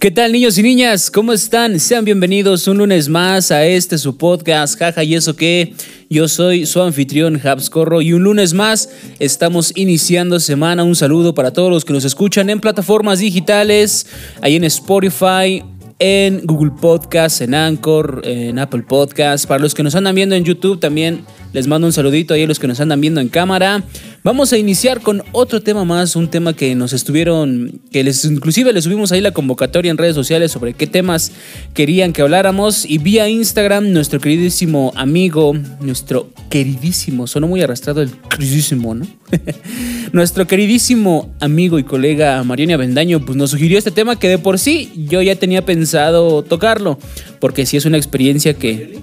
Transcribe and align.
¿Qué 0.00 0.10
tal 0.10 0.32
niños 0.32 0.56
y 0.56 0.62
niñas? 0.62 1.10
¿Cómo 1.10 1.34
están? 1.34 1.78
Sean 1.78 2.06
bienvenidos 2.06 2.66
un 2.68 2.78
lunes 2.78 3.10
más 3.10 3.50
a 3.50 3.66
este 3.66 3.98
su 3.98 4.16
podcast, 4.16 4.78
jaja 4.78 5.04
y 5.04 5.14
eso 5.14 5.36
que 5.36 5.74
yo 6.08 6.26
soy 6.26 6.64
su 6.64 6.80
anfitrión 6.80 7.38
Habscorro 7.46 8.00
y 8.00 8.14
un 8.14 8.22
lunes 8.22 8.54
más 8.54 8.88
estamos 9.18 9.74
iniciando 9.76 10.40
semana. 10.40 10.84
Un 10.84 10.96
saludo 10.96 11.34
para 11.34 11.52
todos 11.52 11.70
los 11.70 11.84
que 11.84 11.92
nos 11.92 12.06
escuchan 12.06 12.48
en 12.48 12.60
plataformas 12.60 13.18
digitales, 13.18 14.06
ahí 14.40 14.56
en 14.56 14.64
Spotify, 14.64 15.62
en 15.98 16.46
Google 16.46 16.72
Podcast, 16.80 17.42
en 17.42 17.54
Anchor, 17.54 18.22
en 18.24 18.58
Apple 18.58 18.84
Podcast. 18.88 19.46
Para 19.46 19.60
los 19.60 19.74
que 19.74 19.82
nos 19.82 19.94
andan 19.94 20.14
viendo 20.14 20.34
en 20.34 20.44
YouTube 20.44 20.80
también 20.80 21.26
les 21.52 21.66
mando 21.66 21.86
un 21.86 21.92
saludito 21.92 22.32
ahí 22.32 22.44
a 22.44 22.46
los 22.46 22.58
que 22.58 22.66
nos 22.66 22.80
andan 22.80 23.02
viendo 23.02 23.20
en 23.20 23.28
cámara. 23.28 23.84
Vamos 24.22 24.52
a 24.52 24.58
iniciar 24.58 25.00
con 25.00 25.22
otro 25.32 25.62
tema 25.62 25.86
más, 25.86 26.14
un 26.14 26.28
tema 26.28 26.52
que 26.52 26.74
nos 26.74 26.92
estuvieron, 26.92 27.80
que 27.90 28.04
les 28.04 28.22
inclusive 28.26 28.70
les 28.70 28.84
subimos 28.84 29.12
ahí 29.12 29.22
la 29.22 29.30
convocatoria 29.30 29.90
en 29.90 29.96
redes 29.96 30.14
sociales 30.14 30.52
sobre 30.52 30.74
qué 30.74 30.86
temas 30.86 31.32
querían 31.72 32.12
que 32.12 32.20
habláramos 32.20 32.84
y 32.84 32.98
vía 32.98 33.30
Instagram 33.30 33.92
nuestro 33.92 34.20
queridísimo 34.20 34.92
amigo, 34.94 35.54
nuestro 35.80 36.28
queridísimo, 36.50 37.26
sonó 37.26 37.48
muy 37.48 37.62
arrastrado 37.62 38.02
el 38.02 38.10
queridísimo, 38.28 38.94
¿no? 38.94 39.06
nuestro 40.12 40.46
queridísimo 40.46 41.34
amigo 41.40 41.78
y 41.78 41.84
colega 41.84 42.44
Mariana 42.44 42.76
Bendaño 42.76 43.24
pues 43.24 43.38
nos 43.38 43.52
sugirió 43.52 43.78
este 43.78 43.90
tema 43.90 44.18
que 44.18 44.28
de 44.28 44.36
por 44.36 44.58
sí 44.58 44.92
yo 45.08 45.22
ya 45.22 45.36
tenía 45.36 45.64
pensado 45.64 46.42
tocarlo, 46.42 46.98
porque 47.38 47.64
sí 47.64 47.78
es 47.78 47.86
una 47.86 47.96
experiencia 47.96 48.52
que 48.52 49.00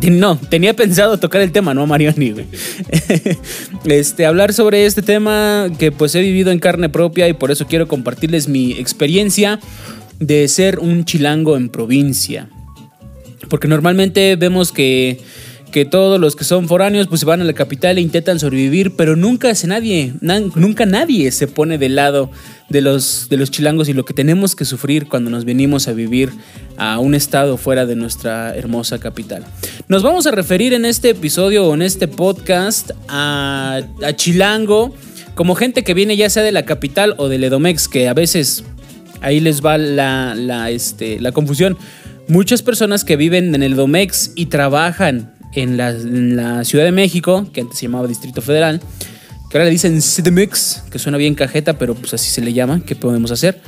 no, 0.10 0.36
tenía 0.36 0.74
pensado 0.74 1.18
tocar 1.18 1.40
el 1.42 1.52
tema, 1.52 1.74
no 1.74 1.86
Marioni, 1.86 2.30
güey. 2.30 2.46
Este, 3.84 4.26
hablar 4.26 4.52
sobre 4.52 4.86
este 4.86 5.02
tema 5.02 5.68
que 5.78 5.90
pues 5.90 6.14
he 6.14 6.20
vivido 6.20 6.52
en 6.52 6.60
carne 6.60 6.88
propia 6.88 7.28
y 7.28 7.32
por 7.32 7.50
eso 7.50 7.66
quiero 7.66 7.88
compartirles 7.88 8.48
mi 8.48 8.72
experiencia 8.72 9.58
de 10.20 10.46
ser 10.46 10.78
un 10.78 11.04
chilango 11.04 11.56
en 11.56 11.68
provincia. 11.68 12.48
Porque 13.48 13.66
normalmente 13.66 14.36
vemos 14.36 14.70
que 14.70 15.20
que 15.72 15.84
todos 15.84 16.20
los 16.20 16.36
que 16.36 16.44
son 16.44 16.68
foráneos 16.68 17.08
pues 17.08 17.20
se 17.20 17.26
van 17.26 17.40
a 17.40 17.44
la 17.44 17.54
capital 17.54 17.98
e 17.98 18.00
intentan 18.00 18.38
sobrevivir, 18.38 18.94
pero 18.94 19.16
nunca 19.16 19.48
hace 19.50 19.66
nadie, 19.66 20.12
nunca 20.20 20.86
nadie 20.86 21.32
se 21.32 21.48
pone 21.48 21.78
del 21.78 21.96
lado 21.96 22.30
de 22.68 22.82
los, 22.82 23.28
de 23.28 23.38
los 23.38 23.50
chilangos 23.50 23.88
y 23.88 23.94
lo 23.94 24.04
que 24.04 24.14
tenemos 24.14 24.54
que 24.54 24.64
sufrir 24.64 25.08
cuando 25.08 25.30
nos 25.30 25.44
venimos 25.44 25.88
a 25.88 25.92
vivir 25.92 26.30
a 26.76 26.98
un 27.00 27.14
estado 27.14 27.56
fuera 27.56 27.86
de 27.86 27.96
nuestra 27.96 28.54
hermosa 28.54 28.98
capital. 28.98 29.44
Nos 29.92 30.02
vamos 30.02 30.26
a 30.26 30.30
referir 30.30 30.72
en 30.72 30.86
este 30.86 31.10
episodio 31.10 31.66
o 31.66 31.74
en 31.74 31.82
este 31.82 32.08
podcast 32.08 32.92
a, 33.08 33.82
a 34.02 34.12
Chilango 34.14 34.94
como 35.34 35.54
gente 35.54 35.84
que 35.84 35.92
viene 35.92 36.16
ya 36.16 36.30
sea 36.30 36.42
de 36.42 36.50
la 36.50 36.64
capital 36.64 37.14
o 37.18 37.28
del 37.28 37.44
Edomex, 37.44 37.88
que 37.88 38.08
a 38.08 38.14
veces 38.14 38.64
ahí 39.20 39.38
les 39.38 39.62
va 39.62 39.76
la, 39.76 40.70
este, 40.70 41.20
la 41.20 41.32
confusión. 41.32 41.76
Muchas 42.26 42.62
personas 42.62 43.04
que 43.04 43.16
viven 43.16 43.54
en 43.54 43.62
el 43.62 43.74
Edomex 43.74 44.32
y 44.34 44.46
trabajan 44.46 45.34
en 45.52 45.76
la, 45.76 46.64
Ciudad 46.64 46.86
de 46.86 46.92
México, 46.92 47.46
que 47.52 47.60
antes 47.60 47.78
se 47.78 47.84
llamaba 47.84 48.08
Distrito 48.08 48.40
Federal, 48.40 48.80
que 49.50 49.58
ahora 49.58 49.66
le 49.66 49.72
dicen 49.72 50.00
CDMX, 50.00 50.84
que 50.90 50.98
suena 50.98 51.18
bien 51.18 51.34
cajeta, 51.34 51.76
pero 51.76 51.94
pues 51.94 52.14
así 52.14 52.30
se 52.30 52.40
le 52.40 52.54
llama, 52.54 52.80
¿qué 52.82 52.96
podemos 52.96 53.30
hacer? 53.30 53.60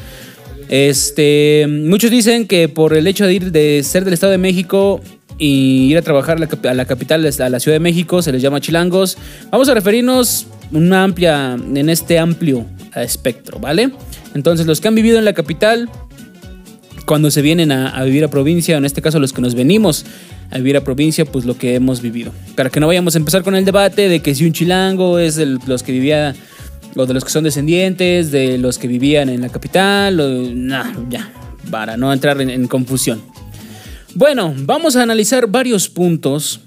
Este, 0.70 1.66
muchos 1.68 2.10
dicen 2.10 2.46
que 2.46 2.70
por 2.70 2.94
el 2.94 3.06
hecho 3.06 3.26
de 3.26 3.34
ir 3.34 3.52
de 3.52 3.82
ser 3.82 4.06
del 4.06 4.14
Estado 4.14 4.32
de 4.32 4.38
México 4.38 5.02
y 5.38 5.90
ir 5.90 5.98
a 5.98 6.02
trabajar 6.02 6.36
a 6.36 6.40
la, 6.40 6.84
capital, 6.84 7.26
a 7.26 7.48
la 7.48 7.60
Ciudad 7.60 7.74
de 7.74 7.80
México, 7.80 8.22
se 8.22 8.32
les 8.32 8.42
llama 8.42 8.60
chilangos. 8.60 9.18
Vamos 9.50 9.68
a 9.68 9.74
referirnos 9.74 10.46
una 10.72 11.04
amplia, 11.04 11.54
en 11.54 11.88
este 11.88 12.18
amplio 12.18 12.66
espectro, 12.94 13.58
¿vale? 13.58 13.90
Entonces, 14.34 14.66
los 14.66 14.80
que 14.80 14.88
han 14.88 14.94
vivido 14.94 15.18
en 15.18 15.24
la 15.24 15.32
capital, 15.32 15.88
cuando 17.06 17.30
se 17.30 17.42
vienen 17.42 17.72
a, 17.72 18.02
vivir 18.04 18.24
a 18.24 18.28
provincia, 18.28 18.76
en 18.76 18.84
este 18.84 19.02
caso 19.02 19.18
los 19.18 19.32
que 19.32 19.42
nos 19.42 19.54
venimos 19.54 20.04
a 20.50 20.58
vivir 20.58 20.76
a 20.76 20.82
provincia, 20.82 21.24
pues 21.24 21.44
lo 21.44 21.56
que 21.56 21.74
hemos 21.74 22.00
vivido. 22.00 22.32
Para 22.54 22.70
que 22.70 22.80
no 22.80 22.86
vayamos 22.86 23.14
a 23.14 23.18
empezar 23.18 23.42
con 23.42 23.56
el 23.56 23.64
debate 23.64 24.08
de 24.08 24.20
que 24.20 24.34
si 24.34 24.44
un 24.44 24.52
chilango 24.52 25.18
es 25.18 25.36
de 25.36 25.46
los 25.46 25.82
que 25.82 25.92
vivía, 25.92 26.34
o 26.96 27.06
de 27.06 27.14
los 27.14 27.24
que 27.24 27.30
son 27.30 27.44
descendientes, 27.44 28.30
de 28.30 28.58
los 28.58 28.78
que 28.78 28.86
vivían 28.86 29.28
en 29.28 29.40
la 29.40 29.48
capital, 29.48 30.20
o, 30.20 31.08
ya, 31.08 31.30
para 31.70 31.96
no 31.96 32.12
entrar 32.12 32.40
en, 32.40 32.68
confusión. 32.68 33.22
Bueno, 34.16 34.54
vamos 34.56 34.94
a 34.94 35.02
analizar 35.02 35.48
varios 35.48 35.88
puntos 35.88 36.60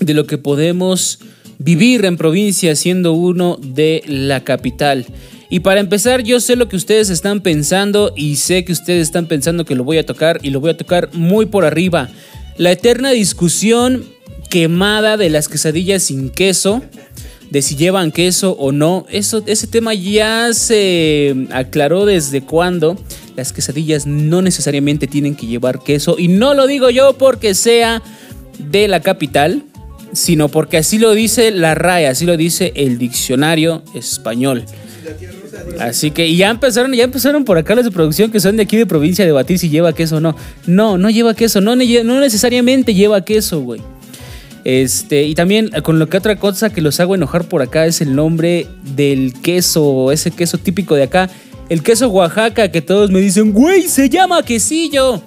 de 0.00 0.14
lo 0.14 0.26
que 0.26 0.36
podemos 0.36 1.20
vivir 1.58 2.04
en 2.04 2.16
provincia 2.16 2.74
siendo 2.74 3.12
uno 3.12 3.56
de 3.62 4.02
la 4.08 4.42
capital. 4.42 5.06
Y 5.48 5.60
para 5.60 5.78
empezar, 5.78 6.24
yo 6.24 6.40
sé 6.40 6.56
lo 6.56 6.68
que 6.68 6.74
ustedes 6.74 7.08
están 7.08 7.40
pensando 7.40 8.12
y 8.16 8.34
sé 8.34 8.64
que 8.64 8.72
ustedes 8.72 9.02
están 9.02 9.26
pensando 9.26 9.64
que 9.64 9.76
lo 9.76 9.84
voy 9.84 9.98
a 9.98 10.06
tocar 10.06 10.40
y 10.42 10.50
lo 10.50 10.58
voy 10.58 10.70
a 10.70 10.76
tocar 10.76 11.10
muy 11.12 11.46
por 11.46 11.64
arriba. 11.64 12.08
La 12.56 12.72
eterna 12.72 13.10
discusión 13.12 14.04
quemada 14.50 15.16
de 15.16 15.30
las 15.30 15.48
quesadillas 15.48 16.02
sin 16.02 16.30
queso, 16.30 16.82
de 17.48 17.62
si 17.62 17.76
llevan 17.76 18.10
queso 18.10 18.56
o 18.58 18.72
no, 18.72 19.06
eso, 19.08 19.44
ese 19.46 19.68
tema 19.68 19.94
ya 19.94 20.52
se 20.52 21.46
aclaró 21.52 22.06
desde 22.06 22.40
cuando 22.40 22.98
las 23.36 23.52
quesadillas 23.52 24.06
no 24.06 24.42
necesariamente 24.42 25.06
tienen 25.06 25.36
que 25.36 25.46
llevar 25.46 25.82
queso. 25.82 26.16
Y 26.18 26.28
no 26.28 26.54
lo 26.54 26.66
digo 26.66 26.90
yo 26.90 27.12
porque 27.14 27.54
sea 27.54 28.02
de 28.58 28.88
la 28.88 29.00
capital, 29.00 29.62
sino 30.12 30.48
porque 30.48 30.78
así 30.78 30.98
lo 30.98 31.12
dice 31.14 31.50
la 31.50 31.74
RAE, 31.74 32.08
así 32.08 32.24
lo 32.24 32.36
dice 32.36 32.72
el 32.74 32.98
diccionario 32.98 33.82
español. 33.94 34.64
Así 35.78 36.10
que 36.10 36.34
ya 36.34 36.50
empezaron, 36.50 36.92
ya 36.92 37.04
empezaron 37.04 37.44
por 37.44 37.58
acá 37.58 37.74
los 37.74 37.84
de 37.84 37.90
producción 37.90 38.30
que 38.30 38.40
son 38.40 38.56
de 38.56 38.62
aquí 38.62 38.76
de 38.76 38.86
provincia 38.86 39.24
de 39.24 39.28
debatir 39.28 39.58
si 39.58 39.68
lleva 39.68 39.92
queso 39.92 40.16
o 40.16 40.20
no. 40.20 40.34
No, 40.66 40.98
no 40.98 41.10
lleva 41.10 41.34
queso, 41.34 41.60
no, 41.60 41.76
no 41.76 42.20
necesariamente 42.20 42.94
lleva 42.94 43.24
queso, 43.24 43.60
güey. 43.60 43.80
Este, 44.64 45.22
y 45.22 45.34
también 45.34 45.70
con 45.82 46.00
lo 46.00 46.08
que 46.08 46.16
otra 46.16 46.36
cosa 46.36 46.70
que 46.70 46.80
los 46.80 46.98
hago 46.98 47.14
enojar 47.14 47.48
por 47.48 47.62
acá 47.62 47.86
es 47.86 48.00
el 48.00 48.16
nombre 48.16 48.66
del 48.96 49.32
queso, 49.34 50.10
ese 50.10 50.32
queso 50.32 50.58
típico 50.58 50.96
de 50.96 51.04
acá. 51.04 51.30
El 51.68 51.82
queso 51.82 52.08
Oaxaca, 52.08 52.70
que 52.70 52.80
todos 52.80 53.10
me 53.10 53.20
dicen, 53.20 53.52
güey, 53.52 53.88
se 53.88 54.08
llama 54.08 54.42
quesillo. 54.42 55.20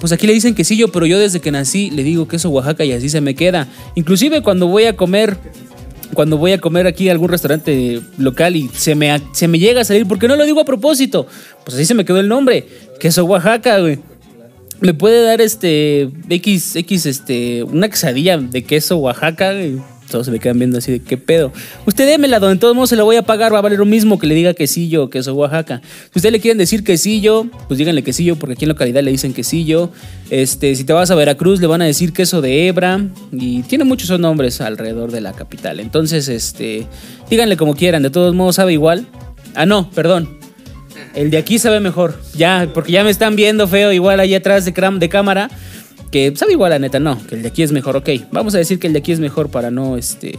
Pues 0.00 0.12
aquí 0.12 0.26
le 0.26 0.32
dicen 0.32 0.54
quesillo, 0.54 0.88
pero 0.92 1.06
yo 1.06 1.18
desde 1.18 1.40
que 1.40 1.50
nací 1.50 1.90
le 1.90 2.02
digo 2.02 2.28
queso 2.28 2.50
Oaxaca 2.50 2.84
y 2.84 2.92
así 2.92 3.08
se 3.08 3.20
me 3.20 3.34
queda. 3.34 3.68
Inclusive 3.94 4.42
cuando 4.42 4.68
voy 4.68 4.84
a 4.84 4.96
comer 4.96 5.38
cuando 6.14 6.38
voy 6.38 6.52
a 6.52 6.60
comer 6.60 6.86
aquí 6.86 7.08
a 7.08 7.12
algún 7.12 7.28
restaurante 7.28 8.00
local 8.16 8.56
y 8.56 8.68
se 8.68 8.94
me, 8.94 9.20
se 9.32 9.48
me 9.48 9.58
llega 9.58 9.80
a 9.80 9.84
salir, 9.84 10.06
porque 10.06 10.28
no 10.28 10.36
lo 10.36 10.44
digo 10.44 10.60
a 10.60 10.64
propósito, 10.64 11.26
pues 11.64 11.74
así 11.74 11.84
se 11.84 11.94
me 11.94 12.04
quedó 12.04 12.20
el 12.20 12.28
nombre, 12.28 12.66
queso 13.00 13.24
Oaxaca, 13.24 13.80
güey. 13.80 13.98
¿Me 14.80 14.92
puede 14.92 15.22
dar 15.22 15.40
este 15.40 16.10
X, 16.28 16.76
X, 16.76 17.06
este, 17.06 17.62
una 17.64 17.88
quesadilla 17.88 18.36
de 18.36 18.62
queso 18.62 18.98
Oaxaca? 18.98 19.52
Todos 20.10 20.26
se 20.26 20.32
me 20.32 20.38
quedan 20.38 20.58
viendo 20.58 20.78
así 20.78 20.92
de 20.92 21.00
qué 21.00 21.16
pedo. 21.16 21.52
Usted 21.84 22.06
démela, 22.06 22.38
donde 22.38 22.58
todos 22.58 22.74
modos 22.74 22.90
se 22.90 22.96
la 22.96 23.02
voy 23.02 23.16
a 23.16 23.22
pagar, 23.22 23.52
va 23.52 23.58
a 23.58 23.62
valer 23.62 23.78
lo 23.78 23.84
mismo 23.84 24.18
que 24.18 24.26
le 24.26 24.34
diga 24.34 24.54
quesillo 24.54 25.04
o 25.04 25.10
queso 25.10 25.34
Oaxaca. 25.34 25.80
Si 26.12 26.18
usted 26.18 26.30
le 26.30 26.40
quieren 26.40 26.58
decir 26.58 26.84
quesillo, 26.84 27.46
pues 27.66 27.78
díganle 27.78 28.02
quesillo, 28.02 28.36
porque 28.36 28.54
aquí 28.54 28.64
en 28.64 28.70
localidad 28.70 29.02
le 29.02 29.10
dicen 29.10 29.32
quesillo. 29.32 29.90
Este, 30.30 30.74
si 30.74 30.84
te 30.84 30.92
vas 30.92 31.10
a 31.10 31.14
Veracruz, 31.14 31.60
le 31.60 31.66
van 31.66 31.82
a 31.82 31.86
decir 31.86 32.12
queso 32.12 32.40
de 32.40 32.68
hebra. 32.68 33.00
Y 33.32 33.62
tiene 33.62 33.84
muchos 33.84 34.18
nombres 34.18 34.60
alrededor 34.60 35.10
de 35.10 35.20
la 35.20 35.32
capital. 35.32 35.80
Entonces, 35.80 36.28
este, 36.28 36.86
díganle 37.28 37.56
como 37.56 37.74
quieran, 37.74 38.02
de 38.02 38.10
todos 38.10 38.34
modos 38.34 38.56
sabe 38.56 38.72
igual. 38.72 39.06
Ah, 39.54 39.66
no, 39.66 39.90
perdón. 39.90 40.38
El 41.14 41.30
de 41.30 41.38
aquí 41.38 41.58
sabe 41.58 41.80
mejor. 41.80 42.20
Ya, 42.34 42.68
porque 42.72 42.92
ya 42.92 43.02
me 43.02 43.10
están 43.10 43.36
viendo 43.36 43.66
feo 43.66 43.92
igual 43.92 44.20
ahí 44.20 44.34
atrás 44.34 44.64
de, 44.64 44.72
de 44.72 45.08
cámara 45.08 45.50
que 46.10 46.34
sabe 46.36 46.52
igual 46.52 46.70
la 46.70 46.78
neta, 46.78 47.00
no, 47.00 47.24
que 47.26 47.34
el 47.34 47.42
de 47.42 47.48
aquí 47.48 47.62
es 47.62 47.72
mejor, 47.72 47.96
ok. 47.96 48.08
Vamos 48.30 48.54
a 48.54 48.58
decir 48.58 48.78
que 48.78 48.86
el 48.86 48.92
de 48.92 49.00
aquí 49.00 49.12
es 49.12 49.20
mejor 49.20 49.50
para 49.50 49.70
no, 49.70 49.96
este, 49.96 50.38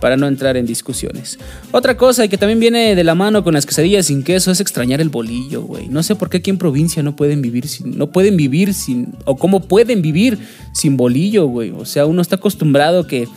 para 0.00 0.16
no 0.16 0.26
entrar 0.26 0.56
en 0.56 0.66
discusiones. 0.66 1.38
Otra 1.72 1.96
cosa 1.96 2.28
que 2.28 2.38
también 2.38 2.60
viene 2.60 2.94
de 2.94 3.04
la 3.04 3.14
mano 3.14 3.42
con 3.44 3.54
las 3.54 3.66
quesadillas 3.66 4.06
sin 4.06 4.22
queso 4.22 4.50
es 4.50 4.60
extrañar 4.60 5.00
el 5.00 5.08
bolillo, 5.08 5.62
güey. 5.62 5.88
No 5.88 6.02
sé 6.02 6.14
por 6.14 6.30
qué 6.30 6.38
aquí 6.38 6.50
en 6.50 6.58
provincia 6.58 7.02
no 7.02 7.16
pueden 7.16 7.42
vivir 7.42 7.68
sin, 7.68 7.98
no 7.98 8.10
pueden 8.10 8.36
vivir 8.36 8.74
sin, 8.74 9.14
o 9.24 9.36
cómo 9.36 9.60
pueden 9.60 10.02
vivir 10.02 10.38
sin 10.72 10.96
bolillo, 10.96 11.46
güey. 11.46 11.70
O 11.70 11.84
sea, 11.84 12.06
uno 12.06 12.22
está 12.22 12.36
acostumbrado 12.36 13.06
que, 13.06 13.28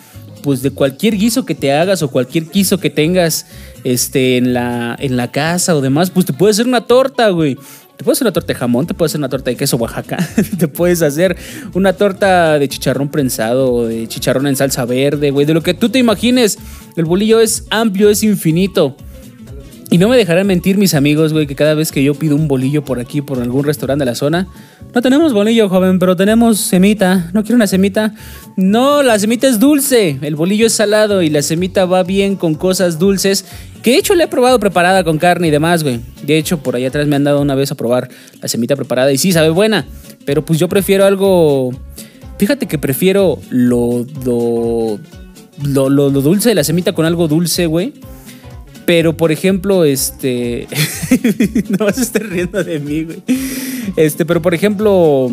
pues 0.44 0.62
de 0.62 0.72
cualquier 0.72 1.18
guiso 1.18 1.46
que 1.46 1.56
te 1.56 1.72
hagas 1.72 2.04
o 2.04 2.10
cualquier 2.10 2.50
guiso 2.50 2.80
que 2.80 2.90
tengas, 2.90 3.48
este, 3.84 4.38
en 4.38 4.54
la, 4.54 4.96
en 5.00 5.18
la 5.18 5.32
casa 5.32 5.76
o 5.76 5.82
demás, 5.82 6.12
pues 6.12 6.26
te 6.26 6.34
puede 6.34 6.52
hacer 6.52 6.68
una 6.68 6.82
torta, 6.82 7.30
güey 7.30 7.58
Te 8.02 8.06
puedes 8.06 8.18
hacer 8.18 8.26
una 8.26 8.34
torta 8.34 8.48
de 8.48 8.56
jamón, 8.56 8.88
te 8.88 8.96
puedes 8.96 9.12
hacer 9.12 9.20
una 9.20 9.30
torta 9.30 9.52
de 9.52 9.56
queso 9.56 9.78
Oaxaca, 9.78 10.18
te 10.58 10.68
puedes 10.68 11.04
hacer 11.04 11.38
una 11.76 11.94
torta 11.94 12.58
de 12.58 12.68
chicharrón 12.68 13.10
prensado 13.10 13.86
de 13.86 14.08
chicharrón 14.08 14.48
en 14.48 14.56
salsa 14.56 14.86
verde, 14.86 15.30
güey. 15.30 15.46
De 15.46 15.54
lo 15.54 15.62
que 15.62 15.76
tú 15.76 15.88
te 15.88 16.00
imagines, 16.00 16.58
el 16.96 17.06
bolillo 17.06 17.40
es 17.40 17.68
amplio, 17.70 18.10
es 18.10 18.24
infinito. 18.24 18.98
Y 19.94 19.98
no 19.98 20.08
me 20.08 20.16
dejarán 20.16 20.48
mentir 20.48 20.78
mis 20.78 20.94
amigos, 20.94 21.34
güey, 21.34 21.48
que 21.48 21.54
cada 21.54 21.74
vez 21.74 21.92
que 21.92 22.02
yo 22.02 22.14
pido 22.14 22.38
un 22.38 22.48
bolillo 22.48 22.82
por 22.82 23.02
aquí, 23.02 23.22
por 23.22 23.42
algún 23.42 23.66
restaurante 23.66 24.04
de 24.04 24.06
la 24.06 24.16
zona, 24.16 24.48
no 24.96 25.02
tenemos 25.02 25.34
bolillo, 25.34 25.68
joven, 25.68 26.00
pero 26.00 26.16
tenemos 26.16 26.60
semita. 26.60 27.30
¿No 27.34 27.44
quiero 27.44 27.58
una 27.58 27.68
semita? 27.68 28.16
No, 28.56 29.04
la 29.04 29.20
semita 29.20 29.50
es 29.50 29.60
dulce. 29.60 30.18
El 30.22 30.38
bolillo 30.38 30.66
es 30.66 30.72
salado 30.72 31.22
y 31.22 31.30
la 31.30 31.42
semita 31.42 31.84
va 31.84 32.04
bien 32.04 32.38
con 32.38 32.56
cosas 32.56 33.00
dulces. 33.00 33.44
Que 33.84 33.92
de 33.92 33.98
hecho 33.98 34.16
la 34.16 34.24
he 34.24 34.28
probado 34.30 34.62
preparada 34.62 35.04
con 35.04 35.18
carne 35.18 35.50
y 35.50 35.52
demás, 35.52 35.84
güey. 35.84 36.00
De 36.24 36.38
hecho, 36.38 36.64
por 36.64 36.78
ahí 36.78 36.86
atrás 36.86 37.06
me 37.08 37.18
han 37.18 37.26
dado 37.26 37.42
una 37.42 37.56
vez 37.56 37.74
a 37.74 37.76
probar 37.76 38.08
la 38.42 38.48
semita 38.48 38.78
preparada 38.78 39.12
y 39.12 39.18
sí, 39.18 39.34
sabe 39.34 39.50
buena. 39.50 39.86
Pero 40.24 40.46
pues 40.46 40.58
yo 40.58 40.70
prefiero 40.70 41.04
algo... 41.04 41.72
Fíjate 42.38 42.66
que 42.66 42.78
prefiero 42.78 43.40
lo, 43.50 44.06
lo, 44.24 45.00
lo, 45.66 45.90
lo, 45.90 46.10
lo 46.10 46.22
dulce 46.22 46.48
de 46.48 46.56
la 46.56 46.64
semita 46.64 46.94
con 46.94 47.06
algo 47.06 47.28
dulce, 47.28 47.66
güey 47.66 47.92
pero, 48.86 49.16
por 49.16 49.32
ejemplo, 49.32 49.86
este. 49.86 50.68
no 51.70 51.86
vas 51.86 51.98
a 51.98 52.02
estar 52.02 52.24
riendo 52.24 52.64
de 52.64 52.80
mí, 52.80 53.04
güey. 53.04 53.24
Este, 53.96 54.26
pero 54.26 54.42
por 54.42 54.54
ejemplo. 54.54 55.32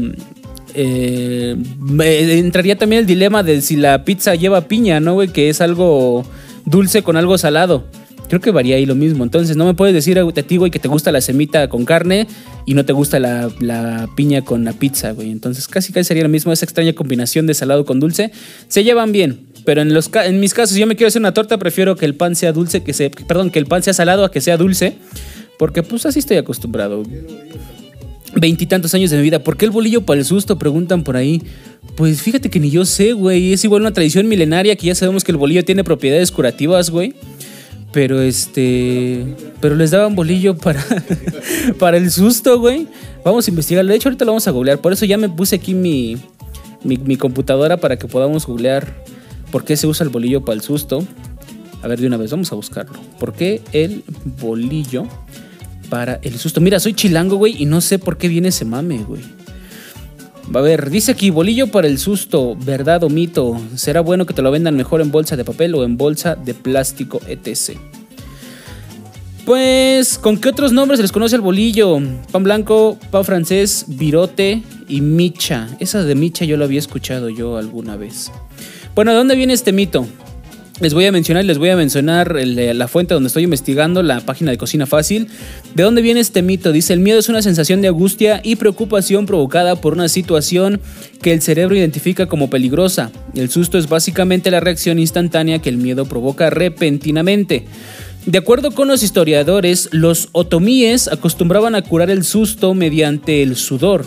Eh, 0.74 1.56
entraría 1.98 2.76
también 2.76 3.00
el 3.00 3.06
dilema 3.06 3.42
de 3.42 3.62
si 3.62 3.74
la 3.76 4.04
pizza 4.04 4.34
lleva 4.34 4.68
piña, 4.68 5.00
¿no, 5.00 5.14
güey? 5.14 5.28
Que 5.28 5.48
es 5.48 5.60
algo 5.60 6.24
dulce 6.64 7.02
con 7.02 7.16
algo 7.16 7.38
salado. 7.38 7.84
Creo 8.28 8.40
que 8.40 8.50
varía 8.50 8.76
ahí 8.76 8.84
lo 8.84 8.94
mismo. 8.94 9.24
Entonces, 9.24 9.56
no 9.56 9.64
me 9.64 9.74
puedes 9.74 9.94
decir 9.94 10.18
a 10.18 10.30
ti, 10.30 10.56
güey, 10.58 10.70
que 10.70 10.78
te 10.78 10.88
gusta 10.88 11.10
la 11.10 11.22
semita 11.22 11.68
con 11.68 11.86
carne 11.86 12.28
y 12.66 12.74
no 12.74 12.84
te 12.84 12.92
gusta 12.92 13.18
la, 13.18 13.50
la, 13.58 14.08
piña 14.14 14.44
con 14.44 14.64
la 14.64 14.74
pizza, 14.74 15.12
güey. 15.12 15.30
Entonces, 15.30 15.66
casi 15.66 15.92
casi 15.92 16.08
sería 16.08 16.24
lo 16.24 16.28
mismo, 16.28 16.52
esa 16.52 16.66
extraña 16.66 16.92
combinación 16.92 17.46
de 17.46 17.54
salado 17.54 17.86
con 17.86 17.98
dulce. 18.00 18.30
Se 18.68 18.84
llevan 18.84 19.12
bien. 19.12 19.47
Pero 19.68 19.82
en, 19.82 19.92
los, 19.92 20.08
en 20.24 20.40
mis 20.40 20.54
casos, 20.54 20.72
si 20.72 20.80
yo 20.80 20.86
me 20.86 20.96
quiero 20.96 21.08
hacer 21.08 21.20
una 21.20 21.34
torta, 21.34 21.58
prefiero 21.58 21.94
que 21.94 22.06
el 22.06 22.14
pan 22.14 22.34
sea 22.34 22.54
dulce, 22.54 22.82
que 22.82 22.94
se, 22.94 23.10
perdón, 23.10 23.50
que 23.50 23.58
el 23.58 23.66
pan 23.66 23.82
sea 23.82 23.92
salado 23.92 24.24
a 24.24 24.30
que 24.30 24.40
sea 24.40 24.56
dulce. 24.56 24.94
Porque 25.58 25.82
pues 25.82 26.06
así 26.06 26.20
estoy 26.20 26.38
acostumbrado. 26.38 27.02
Veintitantos 28.34 28.94
años 28.94 29.10
de 29.10 29.18
mi 29.18 29.24
vida. 29.24 29.44
¿Por 29.44 29.58
qué 29.58 29.66
el 29.66 29.70
bolillo 29.70 30.06
para 30.06 30.20
el 30.20 30.24
susto? 30.24 30.58
Preguntan 30.58 31.04
por 31.04 31.18
ahí. 31.18 31.42
Pues 31.96 32.22
fíjate 32.22 32.48
que 32.48 32.58
ni 32.60 32.70
yo 32.70 32.86
sé, 32.86 33.12
güey. 33.12 33.52
Es 33.52 33.62
igual 33.62 33.82
una 33.82 33.92
tradición 33.92 34.26
milenaria 34.26 34.74
que 34.74 34.86
ya 34.86 34.94
sabemos 34.94 35.22
que 35.22 35.32
el 35.32 35.36
bolillo 35.36 35.62
tiene 35.62 35.84
propiedades 35.84 36.32
curativas, 36.32 36.88
güey. 36.88 37.12
Pero 37.92 38.22
este. 38.22 39.26
Pero 39.60 39.76
les 39.76 39.90
daban 39.90 40.14
bolillo 40.14 40.56
para. 40.56 40.82
para 41.78 41.98
el 41.98 42.10
susto, 42.10 42.58
güey. 42.58 42.88
Vamos 43.22 43.46
a 43.46 43.50
investigarlo. 43.50 43.90
De 43.90 43.98
hecho, 43.98 44.08
ahorita 44.08 44.24
lo 44.24 44.30
vamos 44.30 44.48
a 44.48 44.50
googlear. 44.50 44.78
Por 44.78 44.94
eso 44.94 45.04
ya 45.04 45.18
me 45.18 45.28
puse 45.28 45.56
aquí 45.56 45.74
mi, 45.74 46.16
mi, 46.84 46.96
mi 46.96 47.18
computadora 47.18 47.76
para 47.76 47.98
que 47.98 48.08
podamos 48.08 48.46
googlear 48.46 49.06
¿Por 49.50 49.64
qué 49.64 49.76
se 49.76 49.86
usa 49.86 50.04
el 50.04 50.10
bolillo 50.10 50.44
para 50.44 50.56
el 50.56 50.62
susto? 50.62 51.04
A 51.82 51.88
ver, 51.88 52.00
de 52.00 52.06
una 52.06 52.16
vez, 52.16 52.30
vamos 52.30 52.52
a 52.52 52.54
buscarlo. 52.54 52.98
¿Por 53.18 53.32
qué 53.32 53.62
el 53.72 54.04
bolillo 54.40 55.06
para 55.88 56.18
el 56.22 56.38
susto? 56.38 56.60
Mira, 56.60 56.80
soy 56.80 56.94
chilango, 56.94 57.36
güey, 57.36 57.62
y 57.62 57.66
no 57.66 57.80
sé 57.80 57.98
por 57.98 58.18
qué 58.18 58.28
viene 58.28 58.48
ese 58.48 58.64
mame, 58.64 58.98
güey. 58.98 59.22
A 60.54 60.60
ver, 60.60 60.90
dice 60.90 61.12
aquí, 61.12 61.30
bolillo 61.30 61.66
para 61.68 61.86
el 61.86 61.98
susto, 61.98 62.56
verdad 62.56 63.04
o 63.04 63.10
mito. 63.10 63.60
¿Será 63.76 64.00
bueno 64.00 64.24
que 64.24 64.34
te 64.34 64.42
lo 64.42 64.50
vendan 64.50 64.76
mejor 64.76 65.00
en 65.00 65.10
bolsa 65.10 65.36
de 65.36 65.44
papel 65.44 65.74
o 65.74 65.84
en 65.84 65.96
bolsa 65.96 66.36
de 66.36 66.54
plástico, 66.54 67.20
etc.? 67.26 67.78
Pues, 69.44 70.18
¿con 70.18 70.36
qué 70.38 70.48
otros 70.48 70.72
nombres 70.72 70.98
se 70.98 71.02
les 71.02 71.12
conoce 71.12 71.36
el 71.36 71.42
bolillo? 71.42 71.98
Pan 72.32 72.42
blanco, 72.42 72.98
pan 73.10 73.24
francés, 73.24 73.84
virote 73.88 74.62
y 74.88 75.00
micha. 75.00 75.68
Esa 75.80 76.02
de 76.02 76.14
micha 76.14 76.44
yo 76.44 76.56
lo 76.56 76.64
había 76.64 76.78
escuchado 76.78 77.28
yo 77.28 77.56
alguna 77.56 77.96
vez. 77.96 78.30
Bueno, 78.98 79.12
¿de 79.12 79.18
dónde 79.18 79.36
viene 79.36 79.52
este 79.52 79.72
mito? 79.72 80.08
Les 80.80 80.92
voy 80.92 81.06
a 81.06 81.12
mencionar, 81.12 81.44
les 81.44 81.56
voy 81.58 81.68
a 81.68 81.76
mencionar 81.76 82.34
la 82.34 82.88
fuente 82.88 83.14
donde 83.14 83.28
estoy 83.28 83.44
investigando, 83.44 84.02
la 84.02 84.18
página 84.22 84.50
de 84.50 84.58
Cocina 84.58 84.86
Fácil. 84.86 85.28
¿De 85.76 85.84
dónde 85.84 86.02
viene 86.02 86.18
este 86.18 86.42
mito? 86.42 86.72
Dice, 86.72 86.94
el 86.94 86.98
miedo 86.98 87.20
es 87.20 87.28
una 87.28 87.40
sensación 87.40 87.80
de 87.80 87.86
angustia 87.86 88.40
y 88.42 88.56
preocupación 88.56 89.24
provocada 89.24 89.76
por 89.76 89.92
una 89.92 90.08
situación 90.08 90.80
que 91.22 91.32
el 91.32 91.42
cerebro 91.42 91.76
identifica 91.76 92.26
como 92.26 92.50
peligrosa. 92.50 93.12
El 93.36 93.50
susto 93.50 93.78
es 93.78 93.88
básicamente 93.88 94.50
la 94.50 94.58
reacción 94.58 94.98
instantánea 94.98 95.60
que 95.60 95.68
el 95.68 95.76
miedo 95.76 96.04
provoca 96.04 96.50
repentinamente. 96.50 97.66
De 98.26 98.38
acuerdo 98.38 98.72
con 98.72 98.88
los 98.88 99.04
historiadores, 99.04 99.90
los 99.92 100.28
otomíes 100.32 101.06
acostumbraban 101.06 101.76
a 101.76 101.82
curar 101.82 102.10
el 102.10 102.24
susto 102.24 102.74
mediante 102.74 103.44
el 103.44 103.54
sudor. 103.54 104.06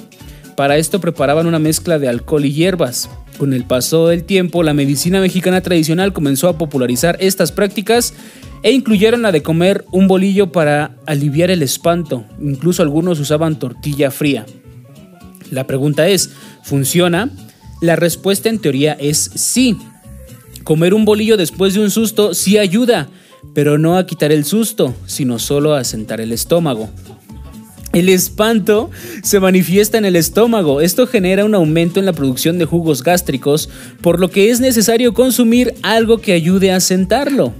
Para 0.57 0.75
esto 0.75 0.99
preparaban 0.99 1.47
una 1.47 1.59
mezcla 1.59 1.97
de 1.97 2.09
alcohol 2.09 2.43
y 2.43 2.51
hierbas. 2.51 3.09
Con 3.37 3.53
el 3.53 3.65
paso 3.65 4.07
del 4.07 4.23
tiempo, 4.23 4.63
la 4.63 4.73
medicina 4.73 5.19
mexicana 5.19 5.61
tradicional 5.61 6.13
comenzó 6.13 6.47
a 6.47 6.57
popularizar 6.57 7.17
estas 7.19 7.51
prácticas 7.51 8.13
e 8.63 8.71
incluyeron 8.71 9.23
la 9.23 9.31
de 9.31 9.41
comer 9.41 9.85
un 9.91 10.07
bolillo 10.07 10.51
para 10.51 10.97
aliviar 11.05 11.49
el 11.49 11.63
espanto. 11.63 12.25
Incluso 12.39 12.83
algunos 12.83 13.19
usaban 13.19 13.57
tortilla 13.57 14.11
fría. 14.11 14.45
La 15.49 15.65
pregunta 15.65 16.07
es, 16.07 16.31
¿funciona? 16.63 17.29
La 17.81 17.95
respuesta 17.95 18.49
en 18.49 18.59
teoría 18.59 18.93
es 18.93 19.31
sí. 19.35 19.77
Comer 20.63 20.93
un 20.93 21.05
bolillo 21.05 21.35
después 21.35 21.73
de 21.73 21.79
un 21.79 21.89
susto 21.89 22.35
sí 22.35 22.57
ayuda, 22.59 23.09
pero 23.55 23.79
no 23.79 23.97
a 23.97 24.05
quitar 24.05 24.31
el 24.31 24.45
susto, 24.45 24.93
sino 25.07 25.39
solo 25.39 25.73
a 25.73 25.83
sentar 25.83 26.21
el 26.21 26.31
estómago. 26.31 26.89
El 27.93 28.07
espanto 28.07 28.89
se 29.21 29.39
manifiesta 29.39 29.97
en 29.97 30.05
el 30.05 30.15
estómago. 30.15 30.81
Esto 30.81 31.07
genera 31.07 31.43
un 31.43 31.55
aumento 31.55 31.99
en 31.99 32.05
la 32.05 32.13
producción 32.13 32.57
de 32.57 32.65
jugos 32.65 33.03
gástricos, 33.03 33.69
por 34.01 34.19
lo 34.19 34.29
que 34.29 34.49
es 34.49 34.61
necesario 34.61 35.13
consumir 35.13 35.73
algo 35.81 36.19
que 36.19 36.33
ayude 36.33 36.71
a 36.71 36.79
sentarlo. 36.79 37.53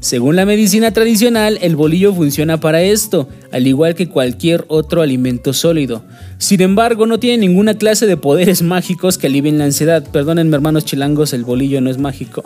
Según 0.00 0.36
la 0.36 0.44
medicina 0.44 0.92
tradicional, 0.92 1.58
el 1.62 1.74
bolillo 1.74 2.12
funciona 2.14 2.60
para 2.60 2.82
esto, 2.82 3.28
al 3.50 3.66
igual 3.66 3.94
que 3.94 4.08
cualquier 4.08 4.64
otro 4.68 5.02
alimento 5.02 5.52
sólido. 5.52 6.04
Sin 6.38 6.60
embargo, 6.60 7.06
no 7.06 7.18
tiene 7.18 7.38
ninguna 7.38 7.74
clase 7.74 8.06
de 8.06 8.16
poderes 8.16 8.62
mágicos 8.74 9.18
que 9.18 9.28
alivien 9.28 9.58
la 9.58 9.64
ansiedad. 9.64 10.04
Perdónenme 10.10 10.56
hermanos 10.56 10.84
chilangos, 10.84 11.32
el 11.32 11.44
bolillo 11.44 11.80
no 11.80 11.90
es 11.90 11.98
mágico. 11.98 12.44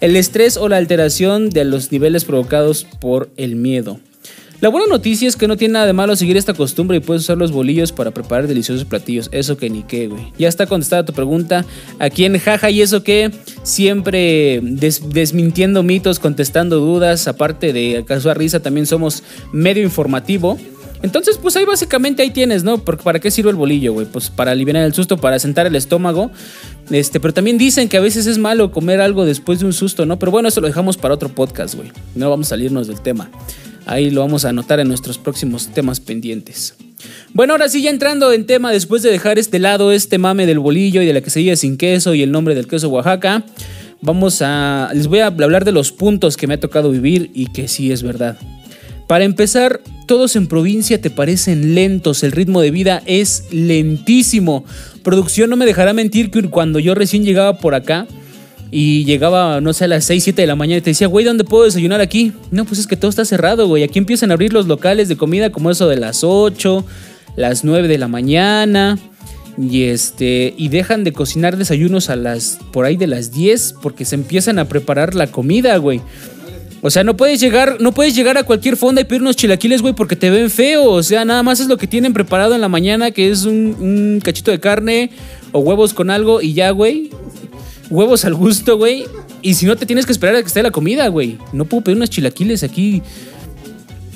El 0.00 0.16
estrés 0.16 0.56
o 0.56 0.68
la 0.68 0.76
alteración 0.76 1.50
de 1.50 1.64
los 1.64 1.90
niveles 1.90 2.24
provocados 2.24 2.86
por 3.00 3.30
el 3.36 3.56
miedo. 3.56 3.98
La 4.62 4.68
buena 4.68 4.86
noticia 4.86 5.26
es 5.26 5.34
que 5.34 5.48
no 5.48 5.56
tiene 5.56 5.72
nada 5.72 5.86
de 5.86 5.92
malo 5.92 6.14
seguir 6.14 6.36
esta 6.36 6.54
costumbre 6.54 6.96
y 6.96 7.00
puedes 7.00 7.24
usar 7.24 7.36
los 7.36 7.50
bolillos 7.50 7.90
para 7.90 8.12
preparar 8.12 8.46
deliciosos 8.46 8.84
platillos. 8.84 9.28
Eso 9.32 9.56
que 9.56 9.68
ni 9.68 9.82
qué, 9.82 10.06
güey. 10.06 10.32
Ya 10.38 10.46
está 10.46 10.66
contestada 10.66 11.04
tu 11.04 11.12
pregunta. 11.12 11.64
Aquí 11.98 12.24
en 12.24 12.38
Jaja 12.38 12.70
y 12.70 12.80
eso 12.80 13.02
que 13.02 13.32
siempre 13.64 14.60
desmintiendo 14.62 15.82
mitos, 15.82 16.20
contestando 16.20 16.78
dudas. 16.78 17.26
Aparte 17.26 17.72
de 17.72 18.04
a 18.08 18.34
Risa, 18.34 18.60
también 18.60 18.86
somos 18.86 19.24
medio 19.52 19.82
informativo. 19.82 20.56
Entonces, 21.02 21.38
pues 21.38 21.56
ahí 21.56 21.64
básicamente 21.64 22.22
ahí 22.22 22.30
tienes, 22.30 22.62
¿no? 22.62 22.78
¿para 22.78 23.18
qué 23.18 23.32
sirve 23.32 23.50
el 23.50 23.56
bolillo, 23.56 23.92
güey? 23.94 24.06
Pues 24.06 24.30
para 24.30 24.52
aliviar 24.52 24.76
el 24.76 24.94
susto, 24.94 25.16
para 25.16 25.40
sentar 25.40 25.66
el 25.66 25.74
estómago. 25.74 26.30
Este, 26.88 27.18
pero 27.18 27.34
también 27.34 27.58
dicen 27.58 27.88
que 27.88 27.96
a 27.96 28.00
veces 28.00 28.28
es 28.28 28.38
malo 28.38 28.70
comer 28.70 29.00
algo 29.00 29.24
después 29.24 29.58
de 29.58 29.66
un 29.66 29.72
susto, 29.72 30.06
¿no? 30.06 30.20
Pero 30.20 30.30
bueno, 30.30 30.48
eso 30.50 30.60
lo 30.60 30.68
dejamos 30.68 30.96
para 30.96 31.14
otro 31.14 31.30
podcast, 31.30 31.74
güey. 31.74 31.90
No 32.14 32.30
vamos 32.30 32.46
a 32.46 32.50
salirnos 32.50 32.86
del 32.86 33.00
tema. 33.00 33.28
Ahí 33.86 34.10
lo 34.10 34.20
vamos 34.20 34.44
a 34.44 34.50
anotar 34.50 34.80
en 34.80 34.88
nuestros 34.88 35.18
próximos 35.18 35.68
temas 35.68 36.00
pendientes. 36.00 36.74
Bueno, 37.34 37.54
ahora 37.54 37.68
sí, 37.68 37.82
ya 37.82 37.90
entrando 37.90 38.32
en 38.32 38.46
tema, 38.46 38.70
después 38.70 39.02
de 39.02 39.10
dejar 39.10 39.38
este 39.38 39.58
lado, 39.58 39.92
este 39.92 40.18
mame 40.18 40.46
del 40.46 40.58
bolillo 40.58 41.02
y 41.02 41.06
de 41.06 41.12
la 41.12 41.20
quesadilla 41.20 41.56
sin 41.56 41.76
queso 41.76 42.14
y 42.14 42.22
el 42.22 42.30
nombre 42.30 42.54
del 42.54 42.68
queso 42.68 42.88
Oaxaca, 42.88 43.44
vamos 44.00 44.40
a. 44.42 44.90
Les 44.94 45.08
voy 45.08 45.20
a 45.20 45.26
hablar 45.26 45.64
de 45.64 45.72
los 45.72 45.92
puntos 45.92 46.36
que 46.36 46.46
me 46.46 46.54
ha 46.54 46.60
tocado 46.60 46.90
vivir 46.90 47.30
y 47.34 47.46
que 47.46 47.68
sí 47.68 47.90
es 47.90 48.02
verdad. 48.02 48.38
Para 49.08 49.24
empezar, 49.24 49.80
todos 50.06 50.36
en 50.36 50.46
provincia 50.46 51.00
te 51.00 51.10
parecen 51.10 51.74
lentos, 51.74 52.22
el 52.22 52.32
ritmo 52.32 52.60
de 52.60 52.70
vida 52.70 53.02
es 53.06 53.44
lentísimo. 53.50 54.64
Producción 55.02 55.50
no 55.50 55.56
me 55.56 55.66
dejará 55.66 55.92
mentir 55.92 56.30
que 56.30 56.42
cuando 56.48 56.78
yo 56.78 56.94
recién 56.94 57.24
llegaba 57.24 57.58
por 57.58 57.74
acá, 57.74 58.06
y 58.74 59.04
llegaba, 59.04 59.60
no 59.60 59.74
sé, 59.74 59.84
a 59.84 59.88
las 59.88 60.06
6, 60.06 60.24
7 60.24 60.40
de 60.40 60.46
la 60.46 60.56
mañana 60.56 60.78
y 60.78 60.80
te 60.80 60.90
decía, 60.90 61.06
güey, 61.06 61.26
¿dónde 61.26 61.44
puedo 61.44 61.64
desayunar 61.64 62.00
aquí? 62.00 62.32
No, 62.50 62.64
pues 62.64 62.80
es 62.80 62.86
que 62.86 62.96
todo 62.96 63.10
está 63.10 63.26
cerrado, 63.26 63.68
güey. 63.68 63.82
Aquí 63.82 63.98
empiezan 63.98 64.30
a 64.30 64.34
abrir 64.34 64.54
los 64.54 64.66
locales 64.66 65.10
de 65.10 65.18
comida 65.18 65.52
como 65.52 65.70
eso 65.70 65.88
de 65.88 65.98
las 65.98 66.24
8, 66.24 66.82
las 67.36 67.64
9 67.64 67.86
de 67.86 67.98
la 67.98 68.08
mañana. 68.08 68.98
Y 69.58 69.82
este. 69.82 70.54
Y 70.56 70.70
dejan 70.70 71.04
de 71.04 71.12
cocinar 71.12 71.58
desayunos 71.58 72.08
a 72.08 72.16
las. 72.16 72.60
por 72.72 72.86
ahí 72.86 72.96
de 72.96 73.06
las 73.06 73.30
10. 73.30 73.74
Porque 73.82 74.06
se 74.06 74.14
empiezan 74.14 74.58
a 74.58 74.64
preparar 74.64 75.14
la 75.14 75.26
comida, 75.26 75.76
güey. 75.76 76.00
O 76.80 76.90
sea, 76.90 77.04
no 77.04 77.14
puedes 77.14 77.40
llegar, 77.40 77.76
no 77.78 77.92
puedes 77.92 78.16
llegar 78.16 78.38
a 78.38 78.44
cualquier 78.44 78.78
fonda 78.78 79.02
y 79.02 79.04
pedir 79.04 79.20
unos 79.20 79.36
chilaquiles, 79.36 79.82
güey, 79.82 79.92
porque 79.92 80.16
te 80.16 80.30
ven 80.30 80.48
feo. 80.48 80.84
O 80.92 81.02
sea, 81.02 81.26
nada 81.26 81.42
más 81.42 81.60
es 81.60 81.68
lo 81.68 81.76
que 81.76 81.86
tienen 81.86 82.14
preparado 82.14 82.54
en 82.54 82.62
la 82.62 82.70
mañana, 82.70 83.10
que 83.10 83.30
es 83.30 83.44
un, 83.44 83.76
un 83.78 84.20
cachito 84.24 84.50
de 84.50 84.60
carne 84.60 85.10
o 85.52 85.60
huevos 85.60 85.92
con 85.92 86.08
algo 86.08 86.40
y 86.40 86.54
ya, 86.54 86.70
güey 86.70 87.10
huevos 87.92 88.24
al 88.24 88.34
gusto, 88.34 88.76
güey. 88.76 89.04
Y 89.42 89.54
si 89.54 89.66
no, 89.66 89.76
te 89.76 89.86
tienes 89.86 90.06
que 90.06 90.12
esperar 90.12 90.36
a 90.36 90.40
que 90.40 90.46
esté 90.46 90.62
la 90.62 90.70
comida, 90.70 91.06
güey. 91.08 91.38
No 91.52 91.64
puedo 91.64 91.84
pedir 91.84 91.96
unos 91.96 92.10
chilaquiles 92.10 92.62
aquí. 92.62 93.02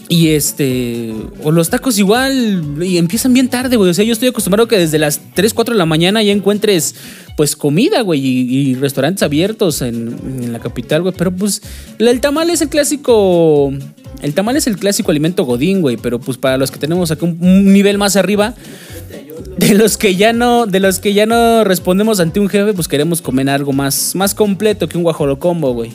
Y 0.08 0.28
este, 0.28 1.12
o 1.42 1.50
los 1.50 1.68
tacos 1.68 1.98
igual, 1.98 2.78
y 2.80 2.96
empiezan 2.96 3.32
bien 3.32 3.48
tarde, 3.48 3.76
güey. 3.76 3.90
O 3.90 3.94
sea, 3.94 4.04
yo 4.04 4.12
estoy 4.12 4.28
acostumbrado 4.28 4.68
que 4.68 4.78
desde 4.78 5.00
las 5.00 5.20
3, 5.34 5.52
4 5.52 5.74
de 5.74 5.78
la 5.78 5.86
mañana 5.86 6.22
ya 6.22 6.30
encuentres, 6.30 6.94
pues, 7.36 7.56
comida, 7.56 8.02
güey, 8.02 8.20
y, 8.24 8.74
restaurantes 8.76 9.24
abiertos 9.24 9.82
en, 9.82 10.16
en 10.42 10.52
la 10.52 10.60
capital, 10.60 11.02
güey. 11.02 11.12
Pero, 11.16 11.32
pues, 11.32 11.60
el 11.98 12.20
tamal 12.20 12.50
es 12.50 12.62
el 12.62 12.68
clásico. 12.68 13.72
El 14.22 14.32
tamal 14.32 14.56
es 14.56 14.68
el 14.68 14.76
clásico 14.76 15.10
alimento 15.10 15.44
godín, 15.44 15.80
güey. 15.80 15.96
Pero, 15.96 16.20
pues, 16.20 16.38
para 16.38 16.56
los 16.56 16.70
que 16.70 16.78
tenemos 16.78 17.10
acá 17.10 17.24
un, 17.24 17.72
nivel 17.72 17.98
más 17.98 18.14
arriba, 18.14 18.54
de 19.58 19.74
los 19.74 19.96
que 19.96 20.14
ya 20.14 20.32
no, 20.32 20.66
de 20.66 20.78
los 20.78 21.00
que 21.00 21.14
ya 21.14 21.26
no 21.26 21.64
respondemos 21.64 22.20
ante 22.20 22.38
un 22.38 22.48
jefe, 22.48 22.74
pues 22.74 22.86
queremos 22.86 23.22
comer 23.22 23.50
algo 23.50 23.72
más, 23.72 24.14
más 24.14 24.34
completo 24.34 24.88
que 24.88 24.96
un 24.96 25.02
guajolocombo, 25.02 25.72
güey. 25.72 25.90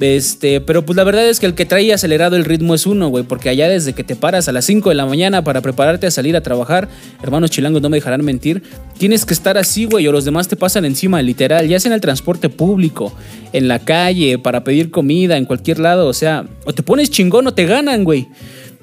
Este, 0.00 0.60
pero 0.60 0.84
pues 0.84 0.96
la 0.96 1.04
verdad 1.04 1.28
es 1.28 1.38
que 1.38 1.46
el 1.46 1.54
que 1.54 1.66
trae 1.66 1.92
acelerado 1.92 2.36
el 2.36 2.44
ritmo 2.44 2.74
es 2.74 2.86
uno, 2.86 3.08
güey, 3.08 3.24
porque 3.24 3.48
allá 3.48 3.68
desde 3.68 3.92
que 3.92 4.02
te 4.02 4.16
paras 4.16 4.48
a 4.48 4.52
las 4.52 4.64
5 4.64 4.88
de 4.88 4.94
la 4.94 5.06
mañana 5.06 5.44
para 5.44 5.60
prepararte 5.60 6.06
a 6.06 6.10
salir 6.10 6.36
a 6.36 6.40
trabajar, 6.40 6.88
hermanos 7.22 7.50
chilangos 7.50 7.80
no 7.80 7.88
me 7.88 7.98
dejarán 7.98 8.24
mentir, 8.24 8.62
tienes 8.98 9.24
que 9.24 9.34
estar 9.34 9.56
así, 9.56 9.84
güey, 9.84 10.06
o 10.08 10.12
los 10.12 10.24
demás 10.24 10.48
te 10.48 10.56
pasan 10.56 10.84
encima, 10.84 11.22
literal, 11.22 11.68
ya 11.68 11.78
sea 11.78 11.90
en 11.90 11.94
el 11.94 12.00
transporte 12.00 12.48
público, 12.48 13.12
en 13.52 13.68
la 13.68 13.78
calle, 13.78 14.38
para 14.38 14.64
pedir 14.64 14.90
comida, 14.90 15.36
en 15.36 15.44
cualquier 15.44 15.78
lado, 15.78 16.08
o 16.08 16.12
sea, 16.12 16.44
o 16.64 16.72
te 16.72 16.82
pones 16.82 17.10
chingón 17.10 17.46
o 17.46 17.54
te 17.54 17.64
ganan, 17.64 18.02
güey. 18.02 18.26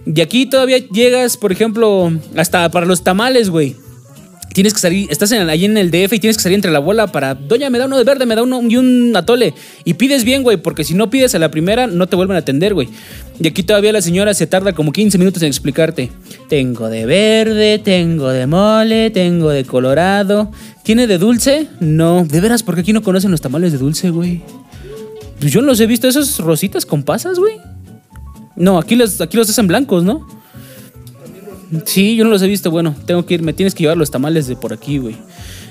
Y 0.06 0.22
aquí 0.22 0.46
todavía 0.46 0.77
llegas, 0.77 1.38
por 1.38 1.51
ejemplo, 1.51 2.12
hasta 2.36 2.70
para 2.72 2.86
los 2.86 3.03
tamales, 3.03 3.50
güey 3.50 3.75
tienes 4.53 4.74
que 4.74 4.79
salir, 4.79 5.08
estás 5.10 5.31
en, 5.31 5.50
ahí 5.50 5.65
en 5.65 5.77
el 5.77 5.91
DF 5.91 6.13
y 6.13 6.20
tienes 6.20 6.38
que 6.38 6.43
salir 6.43 6.55
entre 6.55 6.72
la 6.72 6.79
bola 6.79 7.08
para, 7.08 7.36
doña, 7.36 7.70
me 7.70 7.79
da 7.79 7.86
uno 7.86 7.98
de 7.98 8.03
verde, 8.03 8.25
me 8.25 8.36
da 8.36 8.43
uno 8.43 8.62
y 8.62 8.77
un 8.77 9.13
atole. 9.15 9.53
Y 9.86 9.93
pides 9.93 10.24
bien, 10.24 10.43
güey, 10.43 10.58
porque 10.58 10.84
si 10.84 10.93
no 10.93 11.10
pides 11.10 11.36
a 11.36 11.39
la 11.39 11.51
primera, 11.51 11.88
no 11.88 12.08
te 12.08 12.15
vuelven 12.15 12.36
a 12.36 12.39
atender, 12.39 12.74
güey. 12.74 12.89
Y 13.39 13.48
aquí 13.48 13.63
todavía 13.63 13.91
la 13.91 14.01
señora 14.01 14.34
se 14.34 14.48
tarda 14.48 14.74
como 14.74 14.91
15 14.91 15.17
minutos 15.17 15.41
en 15.41 15.48
explicarte. 15.48 16.12
Tengo 16.50 16.89
de 16.89 17.05
verde, 17.05 17.79
tengo 17.79 18.29
de 18.29 18.46
mole, 18.46 19.10
tengo 19.10 19.50
de 19.50 19.63
colorado. 19.63 20.51
¿Tiene 20.84 21.08
de 21.08 21.17
dulce? 21.17 21.67
No. 21.79 22.25
¿De 22.25 22.41
veras? 22.41 22.62
Porque 22.63 22.81
aquí 22.81 22.93
no 22.93 23.01
conocen 23.01 23.31
los 23.31 23.41
tamales 23.41 23.72
de 23.72 23.77
dulce, 23.77 24.10
güey. 24.10 24.41
Pues 25.39 25.51
yo 25.51 25.62
no 25.62 25.67
los 25.67 25.79
he 25.79 25.88
visto, 25.88 26.08
esos 26.08 26.39
rositas 26.39 26.86
con 26.86 27.03
pasas, 27.03 27.39
güey. 27.39 27.55
No, 28.55 28.77
aquí 28.77 28.96
los, 28.96 29.22
aquí 29.22 29.38
los 29.38 29.50
hacen 29.50 29.65
blancos, 29.67 30.03
¿no? 30.03 30.40
Sí, 31.86 32.16
yo 32.16 32.24
no 32.24 32.30
los 32.30 32.42
he 32.42 32.48
visto. 32.48 32.72
Bueno, 32.72 32.96
tengo 33.06 33.25
que 33.25 33.36
ir, 33.36 33.44
me 33.44 33.54
tienes 33.54 33.74
que 33.74 33.84
llevar 33.84 33.98
los 33.98 34.12
tamales 34.12 34.48
de 34.48 34.56
por 34.56 34.74
aquí, 34.74 34.98
güey. 34.98 35.16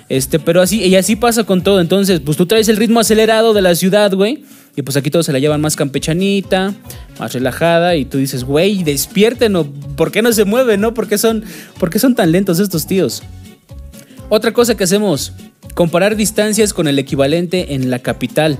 Este, 0.08 0.40
pero 0.40 0.60
así, 0.60 0.82
y 0.82 0.96
así 0.96 1.16
pasa 1.16 1.44
con 1.44 1.62
todo. 1.62 1.80
Entonces, 1.80 2.20
pues 2.20 2.36
tú 2.36 2.46
traes 2.46 2.68
el 2.68 2.76
ritmo 2.76 3.00
acelerado 3.00 3.54
de 3.54 3.62
la 3.62 3.74
ciudad, 3.74 4.12
güey. 4.12 4.44
Y 4.76 4.82
pues 4.82 4.96
aquí 4.96 5.10
todos 5.10 5.26
se 5.26 5.32
la 5.32 5.38
llevan 5.38 5.60
más 5.60 5.76
campechanita, 5.76 6.74
más 7.18 7.32
relajada. 7.32 7.96
Y 7.96 8.04
tú 8.04 8.18
dices, 8.18 8.44
güey, 8.44 8.82
despierten, 8.82 9.54
o 9.56 9.64
¿por 9.96 10.10
qué 10.10 10.22
no 10.22 10.32
se 10.32 10.44
mueven, 10.44 10.80
no? 10.80 10.94
¿Por 10.94 11.06
qué 11.06 11.18
son, 11.18 11.44
por 11.78 11.90
qué 11.90 11.98
son 11.98 12.14
tan 12.14 12.32
lentos 12.32 12.58
estos 12.58 12.86
tíos? 12.86 13.22
Otra 14.28 14.52
cosa 14.52 14.76
que 14.76 14.84
hacemos, 14.84 15.32
comparar 15.74 16.16
distancias 16.16 16.72
con 16.72 16.88
el 16.88 16.98
equivalente 16.98 17.74
en 17.74 17.90
la 17.90 17.98
capital. 17.98 18.58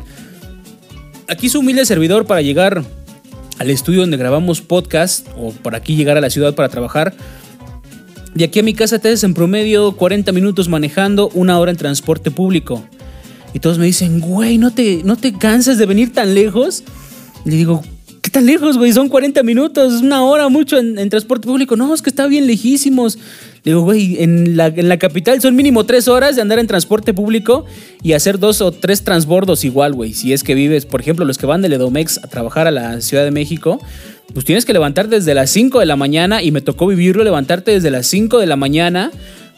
Aquí 1.29 1.49
su 1.49 1.61
humilde 1.61 1.85
servidor 1.85 2.27
para 2.27 2.43
llegar 2.43 2.85
al 3.61 3.69
estudio 3.69 4.01
donde 4.01 4.17
grabamos 4.17 4.63
podcast 4.63 5.29
o 5.37 5.53
por 5.53 5.75
aquí 5.75 5.95
llegar 5.95 6.17
a 6.17 6.23
la 6.23 6.31
ciudad 6.31 6.55
para 6.55 6.71
trabajar. 6.71 7.13
De 8.35 8.45
aquí 8.45 8.59
a 8.59 8.63
mi 8.63 8.73
casa 8.73 8.99
te 8.99 9.09
haces 9.09 9.23
en 9.23 9.35
promedio 9.35 9.93
40 9.93 10.33
minutos 10.33 10.67
manejando, 10.71 11.29
una 11.35 11.59
hora 11.59 11.71
en 11.71 11.77
transporte 11.77 12.31
público. 12.31 12.83
Y 13.53 13.59
todos 13.59 13.79
me 13.79 13.85
dicen, 13.85 14.21
güey, 14.21 14.57
¿no 14.57 14.73
te, 14.73 15.03
¿no 15.05 15.17
te 15.17 15.35
cansas 15.35 15.77
de 15.77 15.85
venir 15.85 16.11
tan 16.11 16.35
lejos? 16.35 16.85
Le 17.45 17.57
digo, 17.57 17.85
¿qué 18.23 18.31
tan 18.31 18.47
lejos, 18.47 18.79
güey? 18.79 18.95
Son 18.95 19.11
40 19.11 19.43
minutos, 19.43 20.01
una 20.01 20.23
hora 20.23 20.49
mucho 20.49 20.79
en, 20.79 20.99
en 20.99 21.11
transporte 21.11 21.47
público. 21.47 21.77
No, 21.77 21.93
es 21.93 22.01
que 22.01 22.09
está 22.09 22.27
bien 22.29 22.47
lejísimos. 22.47 23.19
Digo, 23.65 23.83
güey, 23.83 24.23
en 24.23 24.57
la, 24.57 24.69
en 24.69 24.89
la, 24.89 24.99
capital 24.99 25.41
son 25.41 25.55
mínimo 25.55 25.85
tres 25.85 26.09
horas 26.09 26.37
de 26.37 26.43
andar 26.43 26.59
en 26.59 26.67
transporte 26.67 27.13
público 27.13 27.67
y 28.03 28.15
hacer 28.15 28.39
dos 28.39 28.63
o 28.63 28.73
tres 28.73 29.03
transbordos 29.03 29.65
igual, 29.65 29.93
güey. 29.93 30.15
Si 30.15 30.33
es 30.33 30.43
que 30.43 30.55
vives, 30.55 30.87
por 30.87 31.01
ejemplo, 31.01 31.25
los 31.25 31.37
que 31.37 31.47
van 31.47 31.61
de 31.61 31.69
Ledomex 31.69 32.19
a 32.19 32.29
trabajar 32.29 32.67
a 32.67 32.71
la 32.71 33.01
Ciudad 33.03 33.25
de 33.25 33.31
México, 33.31 33.79
pues 34.33 34.47
tienes 34.47 34.65
que 34.65 34.73
levantar 34.73 35.09
desde 35.09 35.35
las 35.35 35.51
5 35.51 35.81
de 35.81 35.87
la 35.87 35.97
mañana 35.97 36.43
y 36.43 36.53
me 36.53 36.61
tocó 36.61 36.87
vivirlo, 36.87 37.23
levantarte 37.23 37.73
desde 37.73 37.91
las 37.91 38.07
5 38.07 38.39
de 38.39 38.47
la 38.47 38.57
mañana 38.57 39.11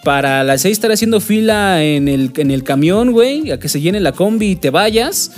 para 0.02 0.42
las 0.42 0.62
6 0.62 0.72
estar 0.72 0.90
haciendo 0.90 1.20
fila 1.20 1.84
en 1.84 2.08
el, 2.08 2.32
en 2.36 2.50
el 2.50 2.64
camión, 2.64 3.12
güey, 3.12 3.52
a 3.52 3.60
que 3.60 3.68
se 3.68 3.80
llene 3.80 4.00
la 4.00 4.12
combi 4.12 4.52
y 4.52 4.56
te 4.56 4.70
vayas. 4.70 5.30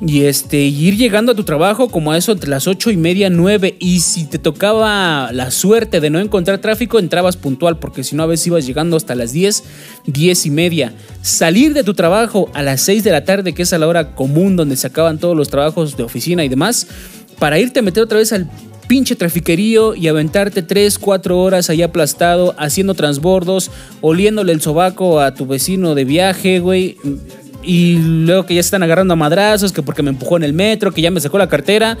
Y 0.00 0.24
este, 0.24 0.58
ir 0.58 0.96
llegando 0.96 1.32
a 1.32 1.34
tu 1.36 1.44
trabajo 1.44 1.88
como 1.88 2.10
a 2.10 2.18
eso 2.18 2.32
entre 2.32 2.50
las 2.50 2.66
ocho 2.66 2.90
y 2.90 2.96
media, 2.96 3.30
9. 3.30 3.76
Y 3.78 4.00
si 4.00 4.24
te 4.24 4.38
tocaba 4.38 5.30
la 5.32 5.50
suerte 5.52 6.00
de 6.00 6.10
no 6.10 6.18
encontrar 6.18 6.58
tráfico, 6.58 6.98
entrabas 6.98 7.36
puntual, 7.36 7.78
porque 7.78 8.02
si 8.02 8.16
no, 8.16 8.24
a 8.24 8.26
veces 8.26 8.48
ibas 8.48 8.66
llegando 8.66 8.96
hasta 8.96 9.14
las 9.14 9.32
10, 9.32 9.62
10 10.06 10.46
y 10.46 10.50
media. 10.50 10.92
Salir 11.22 11.74
de 11.74 11.84
tu 11.84 11.94
trabajo 11.94 12.50
a 12.54 12.62
las 12.62 12.80
6 12.82 13.04
de 13.04 13.12
la 13.12 13.24
tarde, 13.24 13.54
que 13.54 13.62
es 13.62 13.72
a 13.72 13.78
la 13.78 13.86
hora 13.86 14.14
común 14.14 14.56
donde 14.56 14.76
se 14.76 14.88
acaban 14.88 15.18
todos 15.18 15.36
los 15.36 15.48
trabajos 15.48 15.96
de 15.96 16.02
oficina 16.02 16.44
y 16.44 16.48
demás, 16.48 16.88
para 17.38 17.60
irte 17.60 17.78
a 17.78 17.82
meter 17.82 18.02
otra 18.02 18.18
vez 18.18 18.32
al 18.32 18.50
pinche 18.88 19.14
trafiquerío 19.14 19.94
y 19.94 20.08
aventarte 20.08 20.62
3, 20.62 20.98
4 20.98 21.40
horas 21.40 21.70
ahí 21.70 21.82
aplastado, 21.82 22.54
haciendo 22.58 22.94
transbordos, 22.94 23.70
oliéndole 24.00 24.52
el 24.52 24.60
sobaco 24.60 25.20
a 25.20 25.34
tu 25.34 25.46
vecino 25.46 25.94
de 25.94 26.04
viaje, 26.04 26.58
güey 26.58 26.96
y 27.64 27.98
luego 27.98 28.46
que 28.46 28.54
ya 28.54 28.62
se 28.62 28.68
están 28.68 28.82
agarrando 28.82 29.14
a 29.14 29.16
madrazos, 29.16 29.72
que 29.72 29.82
porque 29.82 30.02
me 30.02 30.10
empujó 30.10 30.36
en 30.36 30.44
el 30.44 30.52
metro, 30.52 30.92
que 30.92 31.02
ya 31.02 31.10
me 31.10 31.20
sacó 31.20 31.38
la 31.38 31.48
cartera. 31.48 31.98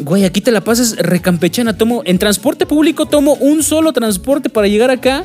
Güey, 0.00 0.24
aquí 0.24 0.40
te 0.40 0.50
la 0.50 0.60
pasas 0.60 0.96
recampechana. 0.96 1.76
Tomo, 1.76 2.02
en 2.04 2.18
transporte 2.18 2.66
público 2.66 3.06
tomo 3.06 3.34
un 3.34 3.62
solo 3.62 3.92
transporte 3.92 4.48
para 4.48 4.68
llegar 4.68 4.90
acá 4.90 5.24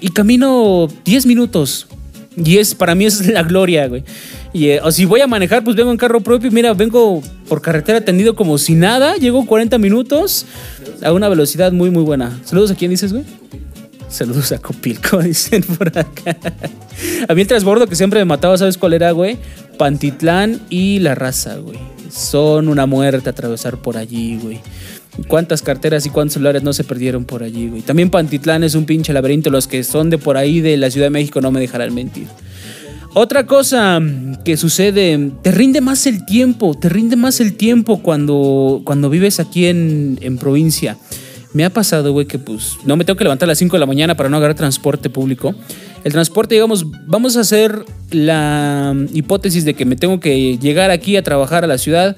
y 0.00 0.08
camino 0.08 0.88
10 1.04 1.26
minutos. 1.26 1.86
Y 2.36 2.58
es, 2.58 2.74
para 2.74 2.94
mí 2.94 3.06
es 3.06 3.26
la 3.26 3.42
gloria, 3.42 3.86
güey. 3.86 4.04
Y, 4.52 4.68
eh, 4.68 4.80
o 4.82 4.90
si 4.90 5.04
voy 5.04 5.20
a 5.20 5.26
manejar, 5.26 5.64
pues 5.64 5.76
vengo 5.76 5.90
en 5.90 5.96
carro 5.96 6.20
propio. 6.20 6.50
Mira, 6.50 6.74
vengo 6.74 7.22
por 7.48 7.60
carretera 7.60 8.00
tendido 8.00 8.34
como 8.34 8.58
si 8.58 8.74
nada. 8.74 9.16
Llego 9.16 9.46
40 9.46 9.78
minutos 9.78 10.46
a 11.02 11.12
una 11.12 11.28
velocidad 11.28 11.72
muy, 11.72 11.90
muy 11.90 12.02
buena. 12.02 12.38
Saludos 12.44 12.70
a 12.70 12.74
quién 12.74 12.90
dices, 12.90 13.12
güey. 13.12 13.24
Saludos 14.14 14.52
a 14.52 14.58
Copilco, 14.58 15.18
dicen 15.22 15.64
por 15.64 15.88
acá. 15.88 16.36
A 17.28 17.34
mí 17.34 17.40
el 17.40 17.48
transbordo 17.48 17.88
que 17.88 17.96
siempre 17.96 18.20
me 18.20 18.24
mataba, 18.24 18.56
¿sabes 18.56 18.78
cuál 18.78 18.92
era, 18.92 19.10
güey? 19.10 19.38
Pantitlán 19.76 20.60
y 20.70 21.00
La 21.00 21.16
Raza, 21.16 21.56
güey. 21.56 21.80
Son 22.12 22.68
una 22.68 22.86
muerte 22.86 23.28
atravesar 23.28 23.78
por 23.78 23.96
allí, 23.96 24.38
güey. 24.40 24.60
¿Cuántas 25.26 25.62
carteras 25.62 26.06
y 26.06 26.10
cuántos 26.10 26.34
celulares 26.34 26.62
no 26.62 26.72
se 26.72 26.84
perdieron 26.84 27.24
por 27.24 27.42
allí, 27.42 27.66
güey? 27.66 27.82
También 27.82 28.08
Pantitlán 28.08 28.62
es 28.62 28.76
un 28.76 28.84
pinche 28.84 29.12
laberinto. 29.12 29.50
Los 29.50 29.66
que 29.66 29.82
son 29.82 30.10
de 30.10 30.18
por 30.18 30.36
ahí, 30.36 30.60
de 30.60 30.76
la 30.76 30.92
Ciudad 30.92 31.06
de 31.06 31.10
México, 31.10 31.40
no 31.40 31.50
me 31.50 31.58
dejarán 31.58 31.92
mentir. 31.92 32.28
Otra 33.14 33.46
cosa 33.46 34.00
que 34.44 34.56
sucede, 34.56 35.32
te 35.42 35.50
rinde 35.50 35.80
más 35.80 36.06
el 36.06 36.24
tiempo, 36.24 36.74
te 36.74 36.88
rinde 36.88 37.16
más 37.16 37.40
el 37.40 37.54
tiempo 37.54 38.00
cuando, 38.00 38.82
cuando 38.84 39.10
vives 39.10 39.40
aquí 39.40 39.66
en, 39.66 40.20
en 40.22 40.38
provincia. 40.38 40.98
Me 41.54 41.64
ha 41.64 41.70
pasado, 41.70 42.12
güey, 42.12 42.26
que 42.26 42.40
pues 42.40 42.78
no 42.84 42.96
me 42.96 43.04
tengo 43.04 43.16
que 43.16 43.24
levantar 43.24 43.46
a 43.46 43.52
las 43.52 43.58
5 43.58 43.76
de 43.76 43.80
la 43.80 43.86
mañana 43.86 44.16
para 44.16 44.28
no 44.28 44.36
agarrar 44.36 44.56
transporte 44.56 45.08
público. 45.08 45.54
El 46.02 46.12
transporte, 46.12 46.56
digamos, 46.56 46.84
vamos 47.06 47.36
a 47.36 47.40
hacer 47.40 47.84
la 48.10 48.94
hipótesis 49.12 49.64
de 49.64 49.74
que 49.74 49.84
me 49.84 49.94
tengo 49.94 50.18
que 50.18 50.58
llegar 50.58 50.90
aquí 50.90 51.16
a 51.16 51.22
trabajar 51.22 51.62
a 51.62 51.68
la 51.68 51.78
ciudad 51.78 52.16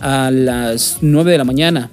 a 0.00 0.32
las 0.32 0.98
9 1.00 1.30
de 1.30 1.38
la 1.38 1.44
mañana. 1.44 1.90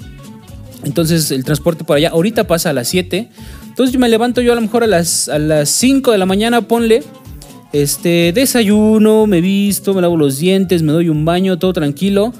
Entonces 0.84 1.30
el 1.30 1.44
transporte 1.44 1.84
por 1.84 1.98
allá 1.98 2.10
ahorita 2.10 2.48
pasa 2.48 2.72
a 2.72 2.74
las 2.74 2.88
7. 2.88 3.30
Entonces 3.68 3.98
me 4.00 4.10
levanto 4.10 4.42
yo 4.42 4.52
a 4.52 4.56
lo 4.56 4.62
mejor 4.62 4.84
a 4.84 4.88
las, 4.88 5.30
a 5.30 5.38
las 5.38 5.70
5 5.70 6.12
de 6.12 6.18
la 6.18 6.26
mañana, 6.26 6.62
ponle. 6.62 7.04
Este, 7.72 8.34
desayuno, 8.34 9.28
me 9.28 9.42
visto, 9.42 9.94
me 9.94 10.02
lavo 10.02 10.18
los 10.18 10.40
dientes, 10.40 10.82
me 10.82 10.92
doy 10.92 11.10
un 11.10 11.24
baño, 11.24 11.60
todo 11.60 11.72
tranquilo. 11.72 12.34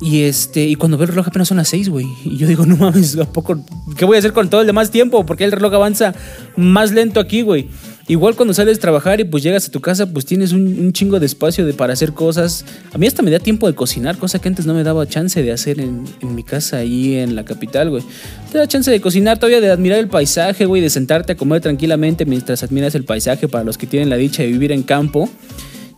Y 0.00 0.22
este, 0.22 0.64
y 0.64 0.76
cuando 0.76 0.96
veo 0.96 1.06
el 1.06 1.10
reloj 1.10 1.26
apenas 1.28 1.48
son 1.48 1.56
las 1.56 1.68
6, 1.68 1.88
güey. 1.88 2.06
Y 2.24 2.36
yo 2.36 2.46
digo, 2.46 2.64
no 2.66 2.76
mames, 2.76 3.16
¿a 3.18 3.24
poco? 3.24 3.58
¿Qué 3.96 4.04
voy 4.04 4.16
a 4.16 4.18
hacer 4.20 4.32
con 4.32 4.48
todo 4.48 4.60
el 4.60 4.66
demás 4.66 4.90
tiempo? 4.90 5.26
Porque 5.26 5.44
el 5.44 5.52
reloj 5.52 5.74
avanza 5.74 6.14
más 6.56 6.92
lento 6.92 7.18
aquí, 7.18 7.42
güey. 7.42 7.68
Igual 8.06 8.36
cuando 8.36 8.54
sales 8.54 8.78
a 8.78 8.80
trabajar 8.80 9.20
y 9.20 9.24
pues 9.24 9.42
llegas 9.42 9.68
a 9.68 9.70
tu 9.70 9.80
casa, 9.80 10.10
pues 10.10 10.24
tienes 10.24 10.52
un, 10.52 10.92
chingo 10.94 11.20
de 11.20 11.26
espacio 11.26 11.66
de, 11.66 11.74
para 11.74 11.92
hacer 11.92 12.14
cosas. 12.14 12.64
A 12.94 12.96
mí 12.96 13.06
hasta 13.06 13.22
me 13.22 13.30
da 13.30 13.38
tiempo 13.38 13.66
de 13.66 13.74
cocinar, 13.74 14.16
cosa 14.16 14.38
que 14.38 14.48
antes 14.48 14.64
no 14.64 14.72
me 14.72 14.82
daba 14.82 15.06
chance 15.06 15.42
de 15.42 15.52
hacer 15.52 15.78
en, 15.78 16.04
en 16.22 16.34
mi 16.34 16.42
casa 16.42 16.78
ahí 16.78 17.16
en 17.16 17.34
la 17.34 17.44
capital, 17.44 17.90
güey. 17.90 18.02
Te 18.50 18.56
da 18.56 18.66
chance 18.66 18.90
de 18.90 19.00
cocinar 19.02 19.38
todavía, 19.38 19.60
de 19.60 19.70
admirar 19.70 19.98
el 19.98 20.08
paisaje, 20.08 20.64
güey, 20.64 20.80
de 20.80 20.88
sentarte 20.88 21.32
a 21.32 21.36
comer 21.36 21.60
tranquilamente 21.60 22.24
mientras 22.24 22.62
admiras 22.62 22.94
el 22.94 23.04
paisaje 23.04 23.46
para 23.46 23.64
los 23.64 23.76
que 23.76 23.86
tienen 23.86 24.08
la 24.08 24.16
dicha 24.16 24.42
de 24.42 24.48
vivir 24.48 24.72
en 24.72 24.84
campo. 24.84 25.28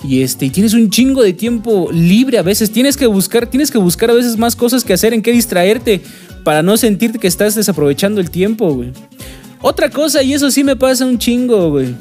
Y 0.02 0.22
este, 0.22 0.46
y 0.46 0.50
tienes 0.50 0.72
un 0.72 0.90
chingo 0.90 1.22
de 1.22 1.32
tiempo 1.32 1.90
libre 1.92 2.38
a 2.38 2.42
veces. 2.42 2.70
Tienes 2.70 2.96
que 2.96 3.06
buscar, 3.06 3.46
tienes 3.46 3.70
que 3.70 3.78
buscar 3.78 4.10
a 4.10 4.14
veces 4.14 4.38
más 4.38 4.56
cosas 4.56 4.82
que 4.82 4.92
hacer, 4.92 5.12
en 5.12 5.22
qué 5.22 5.32
distraerte, 5.32 6.00
para 6.42 6.62
no 6.62 6.76
sentirte 6.76 7.18
que 7.18 7.26
estás 7.26 7.54
desaprovechando 7.54 8.20
el 8.20 8.30
tiempo, 8.30 8.74
güey. 8.74 8.92
Otra 9.60 9.90
cosa, 9.90 10.22
y 10.22 10.32
eso 10.32 10.50
sí 10.50 10.64
me 10.64 10.76
pasa 10.76 11.04
un 11.04 11.18
chingo, 11.18 11.70
güey. 11.70 11.94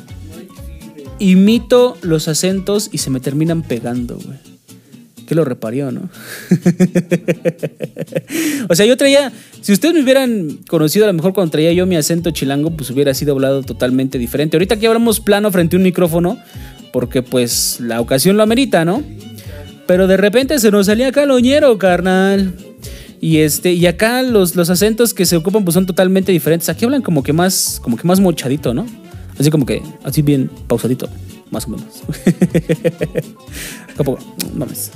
Imito 1.20 1.98
los 2.02 2.30
acentos 2.30 2.90
y 2.94 3.00
se 3.00 3.10
me 3.10 3.20
terminan 3.20 3.64
pegando, 3.64 4.16
güey. 4.16 4.38
¿Qué 5.28 5.36
lo 5.36 5.46
reparió, 5.46 5.92
no? 5.92 6.10
o 8.70 8.76
sea, 8.76 8.86
yo 8.88 8.98
traía, 8.98 9.32
si 9.62 9.74
ustedes 9.74 9.94
me 9.94 10.02
hubieran 10.02 10.58
conocido 10.68 11.06
a 11.06 11.08
lo 11.08 11.14
mejor 11.14 11.34
cuando 11.34 11.52
traía 11.52 11.72
yo 11.72 11.86
mi 11.86 11.98
acento 11.98 12.32
chilango, 12.32 12.72
pues 12.72 12.90
hubiera 12.90 13.14
sido 13.14 13.34
hablado 13.34 13.62
totalmente 13.62 14.18
diferente. 14.18 14.58
Ahorita 14.58 14.76
aquí 14.76 14.88
hablamos 14.88 15.20
plano 15.20 15.52
frente 15.52 15.76
a 15.76 15.78
un 15.78 15.84
micrófono, 15.84 16.40
porque 16.92 17.22
pues 17.22 17.80
la 17.80 18.02
ocasión 18.02 18.38
lo 18.38 18.44
amerita, 18.44 18.86
¿no? 18.86 19.04
Pero 19.88 20.08
de 20.08 20.18
repente 20.18 20.60
se 20.60 20.72
nos 20.72 20.86
salía 20.86 21.12
caloñero, 21.12 21.78
carnal. 21.78 22.54
Y 23.22 23.38
este, 23.40 23.74
y 23.74 23.86
acá 23.86 24.22
los, 24.22 24.56
los 24.56 24.70
acentos 24.70 25.14
que 25.14 25.26
se 25.26 25.36
ocupan 25.36 25.64
pues 25.66 25.74
son 25.74 25.86
totalmente 25.86 26.32
diferentes. 26.32 26.70
Aquí 26.70 26.86
hablan 26.86 27.02
como 27.02 27.24
que 27.24 27.34
más, 27.34 27.80
como 27.82 27.98
que 27.98 28.08
más 28.08 28.20
mochadito, 28.20 28.74
¿no? 28.74 28.86
Así 29.40 29.50
como 29.50 29.66
que, 29.66 29.82
así 30.04 30.22
bien 30.22 30.50
pausadito, 30.68 31.10
más 31.50 31.66
o 31.66 31.70
menos. 31.70 31.88
como, 33.98 34.18
mames. 34.54 34.92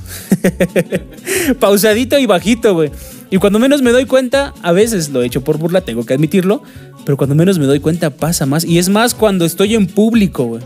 pausadito 1.59 2.19
y 2.19 2.25
bajito, 2.25 2.73
güey. 2.73 2.91
Y 3.31 3.37
cuando 3.37 3.57
menos 3.57 3.81
me 3.81 3.91
doy 3.91 4.05
cuenta, 4.05 4.53
a 4.61 4.73
veces 4.73 5.09
lo 5.09 5.23
he 5.23 5.25
hecho 5.25 5.43
por 5.43 5.57
burla, 5.57 5.81
tengo 5.81 6.05
que 6.05 6.13
admitirlo, 6.13 6.61
pero 7.05 7.17
cuando 7.17 7.35
menos 7.35 7.57
me 7.57 7.65
doy 7.65 7.79
cuenta 7.79 8.11
pasa 8.11 8.45
más. 8.45 8.63
Y 8.65 8.77
es 8.77 8.89
más 8.89 9.15
cuando 9.15 9.45
estoy 9.45 9.75
en 9.75 9.87
público, 9.87 10.43
güey. 10.45 10.61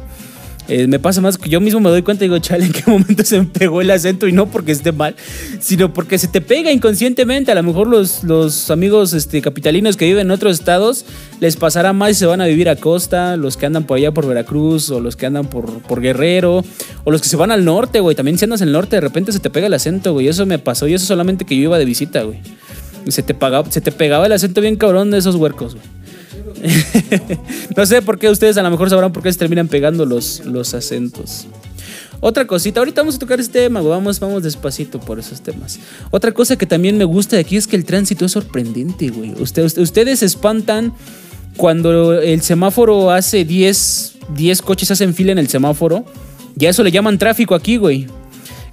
Eh, 0.68 0.86
me 0.88 1.00
pasa 1.00 1.22
más 1.22 1.38
que 1.38 1.50
yo 1.50 1.62
mismo 1.62 1.80
me 1.80 1.90
doy 1.90 2.02
cuenta 2.02 2.26
y 2.26 2.28
digo, 2.28 2.40
chale, 2.40 2.66
¿en 2.66 2.74
qué 2.74 2.84
momento 2.88 3.24
se 3.24 3.40
me 3.40 3.46
pegó 3.46 3.82
el 3.82 3.90
acento? 3.90 4.28
Y 4.28 4.34
no 4.34 4.48
porque 4.48 4.74
esté 4.74 4.92
mal, 4.92 5.16
sino 5.60 5.94
porque 5.94 6.18
se 6.18 6.28
te 6.28 6.42
pega 6.42 6.72
inconscientemente. 6.72 7.52
A 7.52 7.56
lo 7.56 7.64
mejor 7.64 7.88
los, 7.88 8.24
los 8.24 8.70
amigos 8.70 9.14
este, 9.14 9.42
capitalinos 9.42 9.96
que 9.96 10.06
viven 10.06 10.28
en 10.28 10.32
otros 10.32 10.60
estados 10.60 11.06
les 11.40 11.56
pasará 11.56 11.94
más 11.94 12.12
y 12.12 12.14
se 12.16 12.26
van 12.26 12.42
a 12.42 12.46
vivir 12.48 12.70
a 12.70 12.76
costa, 12.76 13.38
los 13.38 13.56
que 13.56 13.66
andan 13.66 13.86
por 13.86 13.98
allá 13.98 14.12
por 14.12 14.28
Veracruz 14.28 14.90
o 14.90 15.00
los 15.00 15.16
que 15.16 15.26
andan 15.26 15.48
por, 15.48 15.82
por 15.84 16.02
Guerrero 16.02 16.64
o 17.04 17.12
los 17.12 17.22
que 17.22 17.30
se 17.30 17.38
van 17.38 17.52
al 17.52 17.64
norte, 17.64 18.00
güey. 18.00 18.16
También 18.16 18.38
si 18.38 18.46
andas 18.46 18.62
en 18.62 18.68
el 18.68 18.74
norte, 18.74 18.98
de 18.98 19.02
repente 19.02 19.32
se 19.32 19.40
te 19.40 19.50
pega 19.50 19.68
el 19.68 19.74
acento, 19.74 20.14
güey. 20.14 20.28
Eso 20.28 20.46
me 20.46 20.60
pasó 20.60 20.88
y 20.88 20.94
eso 20.94 21.06
solamente 21.06 21.46
que 21.46 21.56
yo 21.56 21.64
iba 21.64 21.78
de 21.78 21.86
visita, 21.86 22.24
güey. 22.24 22.40
Se 23.08 23.24
te, 23.24 23.34
pagaba, 23.34 23.72
se 23.72 23.80
te 23.80 23.94
pegaba 23.94 24.26
el 24.26 24.34
acento 24.34 24.60
bien 24.60 24.76
cabrón 24.76 25.12
de 25.12 25.20
esos 25.20 25.36
huercos, 25.36 25.76
güey. 25.76 25.97
no 27.76 27.86
sé 27.86 28.02
por 28.02 28.20
qué 28.20 28.30
ustedes 28.30 28.58
a 28.58 28.64
lo 28.64 28.70
mejor 28.70 28.90
sabrán 28.90 29.14
por 29.14 29.24
qué 29.24 29.32
se 29.32 29.40
terminan 29.40 29.68
pegando 29.68 30.06
los, 30.06 30.46
los 30.46 30.74
acentos. 30.74 31.48
Otra 32.20 32.48
cosita, 32.48 32.80
ahorita 32.80 33.02
vamos 33.02 33.16
a 33.16 33.20
tocar 33.20 33.40
este 33.40 33.60
tema, 33.60 33.82
Vamos, 33.82 34.20
vamos 34.20 34.42
despacito 34.42 35.00
por 35.00 35.20
esos 35.20 35.42
temas. 35.42 35.80
Otra 36.10 36.32
cosa 36.32 36.56
que 36.56 36.66
también 36.66 36.98
me 36.98 37.06
gusta 37.06 37.36
de 37.36 37.44
aquí 37.44 37.58
es 37.58 37.68
que 37.68 37.76
el 37.76 37.86
tránsito 37.86 38.26
es 38.26 38.32
sorprendente, 38.32 39.10
güey. 39.10 39.34
Ustedes, 39.40 39.78
ustedes 39.78 40.20
se 40.20 40.26
espantan 40.26 40.94
cuando 41.58 42.20
el 42.20 42.42
semáforo 42.42 43.12
hace 43.12 43.46
10, 43.46 44.16
10 44.36 44.62
coches 44.64 44.90
hacen 44.90 45.14
fila 45.14 45.32
en 45.32 45.38
el 45.38 45.48
semáforo. 45.48 46.06
Ya 46.56 46.70
eso 46.70 46.84
le 46.84 46.92
llaman 46.92 47.20
tráfico 47.20 47.54
aquí, 47.54 47.78
güey. 47.78 48.08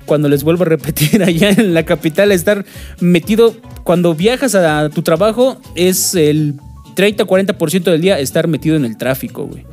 Cuando 0.06 0.28
les 0.30 0.42
vuelvo 0.42 0.62
a 0.62 0.66
repetir, 0.66 1.22
allá 1.24 1.50
en 1.50 1.74
la 1.74 1.84
capital, 1.84 2.32
estar 2.32 2.64
metido. 3.00 3.54
Cuando 3.84 4.14
viajas 4.14 4.54
a 4.54 4.88
tu 4.88 5.02
trabajo, 5.02 5.60
es 5.74 6.14
el 6.14 6.54
30-40% 6.94 7.84
del 7.84 8.00
día 8.00 8.18
estar 8.18 8.48
metido 8.48 8.76
en 8.76 8.84
el 8.84 8.96
tráfico, 8.96 9.46
güey. 9.46 9.64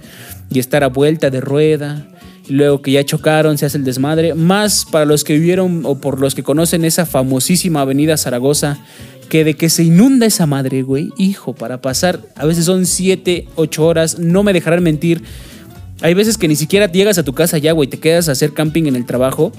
Y 0.49 0.59
estar 0.59 0.83
a 0.83 0.87
vuelta 0.87 1.29
de 1.29 1.41
rueda. 1.41 2.07
Y 2.47 2.53
luego 2.53 2.81
que 2.81 2.91
ya 2.91 3.03
chocaron, 3.03 3.57
se 3.57 3.65
hace 3.65 3.77
el 3.77 3.83
desmadre. 3.83 4.33
Más 4.33 4.85
para 4.85 5.05
los 5.05 5.23
que 5.23 5.33
vivieron 5.33 5.81
o 5.85 5.99
por 5.99 6.19
los 6.19 6.35
que 6.35 6.43
conocen 6.43 6.85
esa 6.85 7.05
famosísima 7.05 7.81
avenida 7.81 8.17
Zaragoza, 8.17 8.79
que 9.29 9.43
de 9.43 9.53
que 9.53 9.69
se 9.69 9.83
inunda 9.83 10.25
esa 10.25 10.45
madre, 10.45 10.81
güey. 10.81 11.09
Hijo, 11.17 11.53
para 11.53 11.81
pasar, 11.81 12.19
a 12.35 12.45
veces 12.45 12.65
son 12.65 12.85
7, 12.85 13.47
8 13.55 13.85
horas, 13.85 14.19
no 14.19 14.43
me 14.43 14.53
dejarán 14.53 14.83
mentir. 14.83 15.23
Hay 16.01 16.13
veces 16.13 16.37
que 16.37 16.47
ni 16.47 16.55
siquiera 16.55 16.91
llegas 16.91 17.17
a 17.17 17.23
tu 17.23 17.33
casa 17.33 17.57
ya, 17.57 17.71
güey, 17.71 17.87
te 17.87 17.99
quedas 17.99 18.27
a 18.27 18.33
hacer 18.33 18.53
camping 18.53 18.85
en 18.85 18.95
el 18.95 19.05
trabajo. 19.05 19.51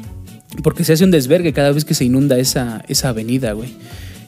Porque 0.62 0.85
se 0.85 0.92
hace 0.92 1.04
un 1.04 1.11
desvergue 1.11 1.54
cada 1.54 1.73
vez 1.73 1.87
que 1.87 1.95
se 1.95 2.04
inunda 2.04 2.38
esa, 2.38 2.85
esa 2.88 3.09
avenida, 3.09 3.52
güey. 3.52 3.71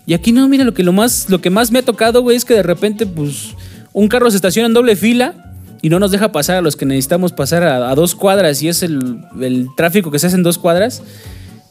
Y 0.06 0.14
aquí 0.14 0.32
no, 0.32 0.48
mira, 0.48 0.64
lo 0.64 0.74
que, 0.74 0.82
lo 0.82 0.92
más, 0.92 1.30
lo 1.30 1.40
que 1.40 1.50
más 1.50 1.70
me 1.70 1.78
ha 1.78 1.82
tocado, 1.82 2.22
güey, 2.22 2.36
es 2.36 2.44
que 2.44 2.54
de 2.54 2.62
repente, 2.62 3.06
pues, 3.06 3.54
un 3.92 4.08
carro 4.08 4.30
se 4.30 4.36
estaciona 4.36 4.66
en 4.66 4.74
doble 4.74 4.96
fila 4.96 5.52
y 5.80 5.88
no 5.88 5.98
nos 5.98 6.10
deja 6.10 6.32
pasar 6.32 6.56
a 6.56 6.60
los 6.60 6.76
que 6.76 6.86
necesitamos 6.86 7.32
pasar 7.32 7.62
a, 7.62 7.94
dos 7.94 8.14
cuadras 8.14 8.62
y 8.62 8.68
es 8.68 8.82
el, 8.82 9.68
tráfico 9.76 10.10
que 10.10 10.18
se 10.18 10.26
hace 10.26 10.36
en 10.36 10.42
dos 10.42 10.58
cuadras. 10.58 11.02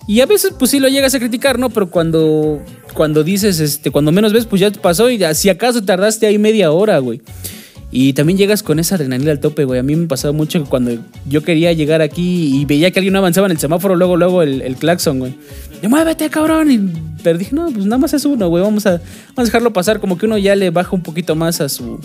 Y 0.07 0.21
a 0.21 0.25
veces, 0.25 0.53
pues 0.57 0.71
sí 0.71 0.79
lo 0.79 0.89
llegas 0.89 1.15
a 1.15 1.19
criticar, 1.19 1.57
¿no? 1.57 1.69
Pero 1.69 1.89
cuando, 1.89 2.61
cuando 2.93 3.23
dices, 3.23 3.59
este, 3.59 3.89
cuando 3.89 4.11
menos 4.11 4.33
ves, 4.33 4.45
pues 4.45 4.59
ya 4.59 4.69
te 4.69 4.79
pasó 4.79 5.09
y 5.09 5.19
si 5.33 5.49
acaso 5.49 5.83
tardaste 5.83 6.27
ahí 6.27 6.37
media 6.37 6.71
hora, 6.71 6.97
güey. 6.99 7.21
Y 7.95 8.13
también 8.13 8.39
llegas 8.39 8.63
con 8.63 8.79
esa 8.79 8.95
adrenalina 8.95 9.29
al 9.29 9.39
tope, 9.39 9.65
güey. 9.65 9.79
A 9.79 9.83
mí 9.83 9.95
me 9.95 10.07
pasaba 10.07 10.31
mucho 10.31 10.63
que 10.63 10.67
cuando 10.67 10.97
yo 11.27 11.43
quería 11.43 11.71
llegar 11.73 12.01
aquí 12.01 12.59
y 12.59 12.65
veía 12.65 12.89
que 12.89 12.97
alguien 12.97 13.15
avanzaba 13.15 13.45
en 13.45 13.51
el 13.51 13.59
semáforo, 13.59 13.95
luego, 13.95 14.17
luego 14.17 14.41
el, 14.41 14.63
el 14.63 14.77
claxon, 14.77 15.19
güey. 15.19 15.35
Muévete, 15.87 16.27
cabrón. 16.31 16.71
Y, 16.71 16.91
pero 17.21 17.37
dije, 17.37 17.55
no, 17.55 17.69
pues 17.69 17.85
nada 17.85 17.99
más 17.99 18.11
es 18.15 18.25
uno, 18.25 18.49
güey. 18.49 18.63
Vamos 18.63 18.87
a, 18.87 18.93
vamos 18.93 19.37
a 19.37 19.43
dejarlo 19.43 19.73
pasar. 19.73 19.99
Como 19.99 20.17
que 20.17 20.25
uno 20.25 20.39
ya 20.39 20.55
le 20.55 20.71
baja 20.71 20.89
un 20.95 21.03
poquito 21.03 21.35
más 21.35 21.61
a 21.61 21.69
su, 21.69 21.99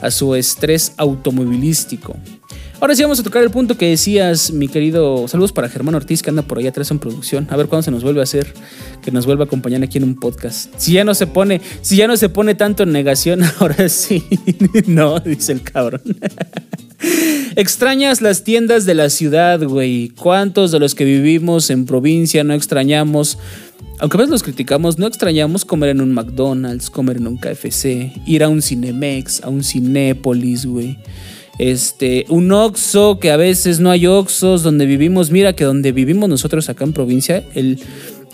a 0.00 0.12
su 0.12 0.36
estrés 0.36 0.92
automovilístico. 0.96 2.16
Ahora 2.78 2.94
sí 2.94 3.02
vamos 3.02 3.18
a 3.18 3.22
tocar 3.22 3.42
el 3.42 3.50
punto 3.50 3.78
que 3.78 3.88
decías, 3.88 4.52
mi 4.52 4.68
querido. 4.68 5.26
Saludos 5.28 5.50
para 5.50 5.70
Germán 5.70 5.94
Ortiz, 5.94 6.22
que 6.22 6.28
anda 6.28 6.42
por 6.42 6.58
allá 6.58 6.68
atrás 6.68 6.90
en 6.90 6.98
producción. 6.98 7.46
A 7.50 7.56
ver 7.56 7.68
cuándo 7.68 7.82
se 7.84 7.90
nos 7.90 8.02
vuelve 8.02 8.20
a 8.20 8.24
hacer, 8.24 8.52
que 9.02 9.10
nos 9.10 9.24
vuelva 9.24 9.44
a 9.44 9.46
acompañar 9.46 9.82
aquí 9.82 9.96
en 9.96 10.04
un 10.04 10.14
podcast. 10.14 10.74
Si 10.76 10.92
ya 10.92 11.02
no 11.02 11.14
se 11.14 11.26
pone, 11.26 11.62
si 11.80 11.96
ya 11.96 12.06
no 12.06 12.18
se 12.18 12.28
pone 12.28 12.54
tanto 12.54 12.82
en 12.82 12.92
negación, 12.92 13.40
ahora 13.60 13.88
sí. 13.88 14.24
no, 14.86 15.18
dice 15.20 15.52
el 15.52 15.62
cabrón. 15.62 16.02
Extrañas 17.56 18.20
las 18.20 18.44
tiendas 18.44 18.84
de 18.84 18.94
la 18.94 19.08
ciudad, 19.08 19.62
güey. 19.62 20.10
¿Cuántos 20.10 20.70
de 20.70 20.78
los 20.78 20.94
que 20.94 21.06
vivimos 21.06 21.70
en 21.70 21.86
provincia 21.86 22.44
no 22.44 22.52
extrañamos? 22.52 23.38
Aunque 24.00 24.18
a 24.18 24.18
veces 24.18 24.30
los 24.30 24.42
criticamos, 24.42 24.98
no 24.98 25.06
extrañamos 25.06 25.64
comer 25.64 25.90
en 25.90 26.02
un 26.02 26.12
McDonald's, 26.12 26.90
comer 26.90 27.16
en 27.16 27.26
un 27.26 27.38
KFC, 27.38 28.12
ir 28.26 28.44
a 28.44 28.50
un 28.50 28.60
Cinemex, 28.60 29.42
a 29.42 29.48
un 29.48 29.64
Cinépolis, 29.64 30.66
güey. 30.66 30.98
Este, 31.58 32.26
un 32.28 32.52
Oxxo, 32.52 33.18
que 33.18 33.30
a 33.30 33.36
veces 33.36 33.80
no 33.80 33.90
hay 33.90 34.06
Oxxos 34.06 34.62
donde 34.62 34.86
vivimos. 34.86 35.30
Mira 35.30 35.54
que 35.54 35.64
donde 35.64 35.92
vivimos 35.92 36.28
nosotros 36.28 36.68
acá 36.68 36.84
en 36.84 36.92
provincia, 36.92 37.44
el, 37.54 37.80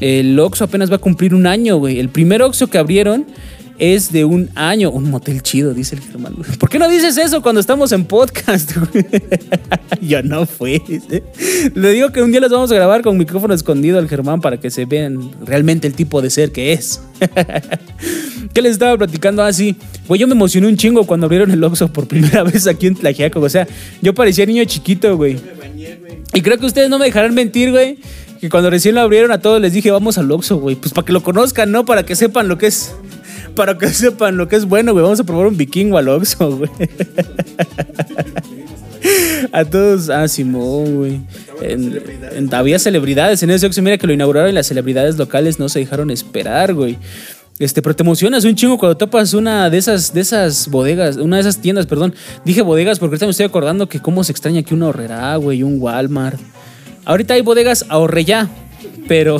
el 0.00 0.38
Oxxo 0.38 0.64
apenas 0.64 0.90
va 0.90 0.96
a 0.96 0.98
cumplir 0.98 1.34
un 1.34 1.46
año, 1.46 1.76
güey. 1.76 1.98
El 1.98 2.08
primer 2.08 2.42
Oxxo 2.42 2.68
que 2.68 2.78
abrieron 2.78 3.26
es 3.82 4.12
de 4.12 4.24
un 4.24 4.48
año. 4.54 4.92
Un 4.92 5.10
motel 5.10 5.42
chido, 5.42 5.74
dice 5.74 5.96
el 5.96 6.02
Germán. 6.02 6.36
¿Por 6.60 6.68
qué 6.68 6.78
no 6.78 6.88
dices 6.88 7.18
eso 7.18 7.42
cuando 7.42 7.60
estamos 7.60 7.90
en 7.90 8.04
podcast? 8.04 8.70
Yo 10.00 10.22
no 10.22 10.46
fui. 10.46 10.80
Le 11.74 11.90
digo 11.90 12.12
que 12.12 12.22
un 12.22 12.30
día 12.30 12.40
los 12.40 12.52
vamos 12.52 12.70
a 12.70 12.76
grabar 12.76 13.02
con 13.02 13.18
micrófono 13.18 13.54
escondido 13.54 13.98
al 13.98 14.08
Germán 14.08 14.40
para 14.40 14.60
que 14.60 14.70
se 14.70 14.84
vean 14.84 15.32
realmente 15.44 15.88
el 15.88 15.94
tipo 15.94 16.22
de 16.22 16.30
ser 16.30 16.52
que 16.52 16.72
es. 16.72 17.00
¿Qué 18.54 18.62
les 18.62 18.72
estaba 18.72 18.96
platicando 18.96 19.42
así? 19.42 19.76
Ah, 19.80 19.86
pues 20.06 20.20
yo 20.20 20.28
me 20.28 20.34
emocioné 20.34 20.68
un 20.68 20.76
chingo 20.76 21.04
cuando 21.04 21.26
abrieron 21.26 21.50
el 21.50 21.64
Oxxo 21.64 21.92
por 21.92 22.06
primera 22.06 22.42
vez 22.44 22.68
aquí 22.68 22.86
en 22.86 22.94
Tlajiaco. 22.94 23.40
O 23.40 23.48
sea, 23.48 23.66
yo 24.00 24.14
parecía 24.14 24.46
niño 24.46 24.64
chiquito, 24.64 25.16
güey. 25.16 25.38
Y 26.34 26.40
creo 26.40 26.56
que 26.56 26.66
ustedes 26.66 26.88
no 26.88 27.00
me 27.00 27.06
dejarán 27.06 27.34
mentir, 27.34 27.72
güey. 27.72 27.98
Que 28.40 28.48
cuando 28.48 28.70
recién 28.70 28.94
lo 28.94 29.00
abrieron 29.00 29.32
a 29.32 29.40
todos 29.40 29.60
les 29.60 29.72
dije, 29.72 29.90
vamos 29.90 30.18
al 30.18 30.30
Oxxo, 30.30 30.58
güey. 30.58 30.76
Pues 30.76 30.92
para 30.92 31.04
que 31.04 31.12
lo 31.12 31.24
conozcan, 31.24 31.72
¿no? 31.72 31.84
Para 31.84 32.04
que 32.04 32.14
sepan 32.14 32.46
lo 32.46 32.58
que 32.58 32.68
es. 32.68 32.94
Para 33.54 33.76
que 33.76 33.88
sepan 33.88 34.36
lo 34.36 34.48
que 34.48 34.56
es 34.56 34.64
bueno, 34.64 34.92
güey. 34.92 35.02
Vamos 35.02 35.20
a 35.20 35.24
probar 35.24 35.46
un 35.46 35.56
vikingo 35.56 35.98
al 35.98 36.08
Oxxo, 36.08 36.56
güey. 36.56 36.70
A 39.52 39.64
todos, 39.64 40.08
ah, 40.08 40.28
Simón, 40.28 40.96
güey. 40.96 41.20
había 42.52 42.78
celebridades 42.78 43.42
en 43.42 43.50
ese 43.50 43.66
Oxxo. 43.66 43.82
Mira 43.82 43.98
que 43.98 44.06
lo 44.06 44.12
inauguraron 44.12 44.50
y 44.50 44.52
las 44.52 44.66
celebridades 44.66 45.18
locales 45.18 45.58
no 45.58 45.68
se 45.68 45.80
dejaron 45.80 46.10
esperar, 46.10 46.72
güey. 46.72 46.98
Este, 47.58 47.82
pero 47.82 47.94
te 47.94 48.02
emocionas 48.02 48.44
un 48.44 48.54
chingo 48.54 48.78
cuando 48.78 48.96
topas 48.96 49.34
una 49.34 49.68
de 49.70 49.78
esas, 49.78 50.14
de 50.14 50.20
esas 50.20 50.68
bodegas, 50.68 51.16
una 51.16 51.36
de 51.36 51.42
esas 51.42 51.58
tiendas, 51.58 51.86
perdón. 51.86 52.14
Dije 52.44 52.62
bodegas 52.62 52.98
porque 52.98 53.14
ahorita 53.14 53.26
me 53.26 53.30
estoy 53.30 53.46
acordando 53.46 53.88
que 53.88 54.00
cómo 54.00 54.24
se 54.24 54.32
extraña 54.32 54.62
que 54.62 54.74
una 54.74 54.86
ahorrera, 54.86 55.36
güey, 55.36 55.62
un 55.62 55.80
Walmart. 55.80 56.40
Ahorita 57.04 57.34
hay 57.34 57.42
bodegas 57.42 57.84
ahorre 57.88 58.24
ya, 58.24 58.48
pero. 59.12 59.36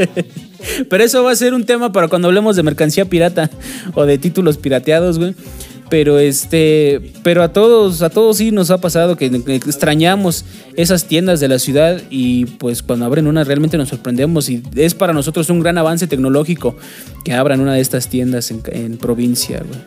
pero 0.90 1.02
eso 1.02 1.24
va 1.24 1.30
a 1.32 1.36
ser 1.36 1.54
un 1.54 1.64
tema 1.64 1.92
para 1.92 2.08
cuando 2.08 2.28
hablemos 2.28 2.56
de 2.56 2.62
mercancía 2.62 3.06
pirata 3.06 3.48
o 3.94 4.04
de 4.04 4.18
títulos 4.18 4.58
pirateados, 4.58 5.18
güey. 5.18 5.34
Pero 5.88 6.18
este, 6.18 7.14
pero 7.22 7.42
a 7.42 7.54
todos, 7.54 8.02
a 8.02 8.10
todos 8.10 8.36
sí 8.36 8.50
nos 8.50 8.70
ha 8.70 8.78
pasado 8.78 9.16
que 9.16 9.26
extrañamos 9.46 10.44
esas 10.76 11.06
tiendas 11.06 11.40
de 11.40 11.48
la 11.48 11.58
ciudad 11.58 12.02
y 12.10 12.44
pues 12.44 12.82
cuando 12.82 13.06
abren 13.06 13.28
una 13.28 13.44
realmente 13.44 13.78
nos 13.78 13.88
sorprendemos 13.88 14.50
y 14.50 14.62
es 14.74 14.92
para 14.92 15.14
nosotros 15.14 15.48
un 15.48 15.60
gran 15.60 15.78
avance 15.78 16.06
tecnológico 16.06 16.76
que 17.24 17.32
abran 17.32 17.60
una 17.60 17.72
de 17.72 17.80
estas 17.80 18.08
tiendas 18.08 18.50
en, 18.50 18.98
provincia, 18.98 19.62
güey. 19.66 19.80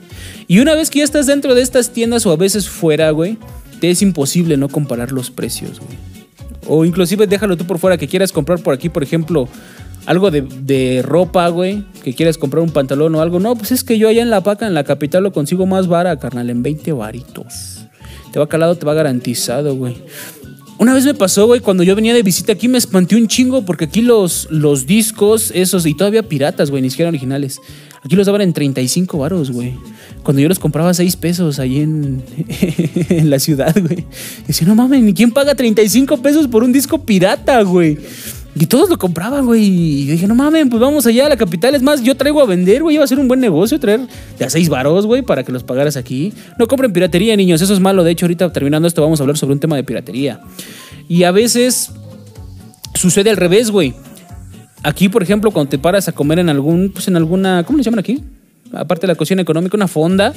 Y 0.47 0.61
una 0.61 0.73
vez 0.73 0.89
que 0.89 0.99
ya 0.99 1.05
estás 1.05 1.27
dentro 1.27 1.53
de 1.53 1.61
estas 1.61 1.91
tiendas 1.91 2.25
o 2.25 2.31
a 2.31 2.37
veces 2.37 2.67
fuera, 2.67 3.11
güey, 3.11 3.37
te 3.81 3.91
es 3.91 4.01
imposible 4.01 4.57
no 4.57 4.67
comparar 4.67 5.11
los 5.11 5.29
precios, 5.29 5.79
güey. 5.79 6.18
O 6.67 6.85
inclusive 6.85 7.27
déjalo 7.27 7.57
tú 7.57 7.65
por 7.65 7.79
fuera 7.79 7.97
que 7.97 8.07
quieras 8.07 8.31
comprar 8.31 8.59
por 8.59 8.73
aquí, 8.73 8.89
por 8.89 9.03
ejemplo, 9.03 9.47
algo 10.05 10.31
de, 10.31 11.01
ropa, 11.03 11.47
güey, 11.49 11.83
que 12.03 12.13
quieres 12.13 12.37
comprar 12.37 12.63
un 12.63 12.71
pantalón 12.71 13.13
o 13.15 13.21
algo. 13.21 13.39
No, 13.39 13.55
pues 13.55 13.71
es 13.71 13.83
que 13.83 13.97
yo 13.97 14.09
allá 14.09 14.21
en 14.21 14.29
La 14.29 14.41
Paca, 14.41 14.67
en 14.67 14.73
la 14.73 14.83
capital, 14.83 15.23
lo 15.23 15.31
consigo 15.31 15.65
más 15.65 15.87
vara, 15.87 16.17
carnal, 16.17 16.49
en 16.49 16.63
20 16.63 16.91
varitos. 16.93 17.85
Te 18.31 18.39
va 18.39 18.47
calado, 18.47 18.75
te 18.75 18.85
va 18.85 18.93
garantizado, 18.93 19.75
güey. 19.75 19.97
Una 20.79 20.93
vez 20.93 21.03
me 21.03 21.13
pasó, 21.13 21.45
güey, 21.45 21.59
cuando 21.59 21.83
yo 21.83 21.93
venía 21.93 22.13
de 22.13 22.23
visita 22.23 22.53
aquí 22.53 22.69
me 22.69 22.77
espanté 22.77 23.17
un 23.17 23.27
chingo 23.27 23.65
porque 23.65 23.85
aquí 23.85 24.01
los, 24.01 24.47
los 24.49 24.87
discos, 24.87 25.51
esos, 25.53 25.85
y 25.85 25.93
todavía 25.93 26.23
piratas, 26.23 26.71
güey, 26.71 26.81
ni 26.81 26.89
siquiera 26.89 27.09
originales. 27.09 27.59
Aquí 28.03 28.15
los 28.15 28.25
daban 28.25 28.41
en 28.41 28.53
35 28.53 29.17
varos, 29.17 29.51
güey. 29.51 29.73
Cuando 30.23 30.41
yo 30.41 30.47
los 30.47 30.59
compraba 30.59 30.89
a 30.89 30.93
6 30.93 31.15
pesos 31.17 31.59
ahí 31.59 31.79
en, 31.81 32.23
la 33.29 33.39
ciudad, 33.39 33.75
güey. 33.79 34.05
Decía, 34.47 34.67
no 34.67 34.75
mames, 34.75 35.01
¿ni 35.01 35.13
quién 35.13 35.31
paga 35.31 35.55
35 35.55 36.17
pesos 36.21 36.47
por 36.47 36.63
un 36.63 36.71
disco 36.71 37.03
pirata, 37.03 37.61
güey? 37.63 37.97
Y 38.55 38.65
todos 38.65 38.89
lo 38.89 38.97
compraban, 38.97 39.45
güey. 39.45 39.63
Y 39.63 40.05
yo 40.05 40.11
dije, 40.13 40.27
no 40.27 40.35
mames, 40.35 40.67
pues 40.69 40.81
vamos 40.81 41.05
allá 41.05 41.25
a 41.25 41.29
la 41.29 41.37
capital. 41.37 41.75
Es 41.75 41.81
más, 41.81 42.01
yo 42.01 42.15
traigo 42.15 42.41
a 42.41 42.45
vender, 42.45 42.81
güey. 42.81 42.95
Iba 42.95 43.03
a 43.03 43.07
ser 43.07 43.19
un 43.19 43.27
buen 43.27 43.39
negocio 43.39 43.79
traer 43.79 44.01
de 44.37 44.45
a 44.45 44.49
6 44.49 44.69
varos, 44.69 45.05
güey, 45.05 45.21
para 45.21 45.43
que 45.43 45.51
los 45.51 45.63
pagaras 45.63 45.97
aquí. 45.97 46.33
No 46.57 46.67
compren 46.67 46.91
piratería, 46.91 47.35
niños. 47.35 47.61
Eso 47.61 47.73
es 47.73 47.79
malo. 47.79 48.03
De 48.03 48.11
hecho, 48.11 48.25
ahorita 48.25 48.51
terminando 48.51 48.87
esto, 48.87 49.01
vamos 49.01 49.19
a 49.19 49.23
hablar 49.23 49.37
sobre 49.37 49.53
un 49.53 49.59
tema 49.59 49.75
de 49.75 49.83
piratería. 49.83 50.41
Y 51.07 51.23
a 51.23 51.31
veces 51.31 51.91
sucede 52.95 53.29
al 53.29 53.37
revés, 53.37 53.71
güey. 53.71 53.93
Aquí, 54.83 55.09
por 55.09 55.23
ejemplo, 55.23 55.51
cuando 55.51 55.69
te 55.69 55.77
paras 55.77 56.07
a 56.07 56.11
comer 56.11 56.39
en 56.39 56.49
algún, 56.49 56.91
pues 56.91 57.07
en 57.07 57.15
alguna, 57.15 57.63
¿cómo 57.63 57.77
le 57.77 57.83
llaman 57.83 57.99
aquí? 57.99 58.23
Aparte 58.71 59.07
de 59.07 59.13
la 59.13 59.15
cocina 59.15 59.41
económica, 59.41 59.75
una 59.75 59.87
fonda, 59.87 60.33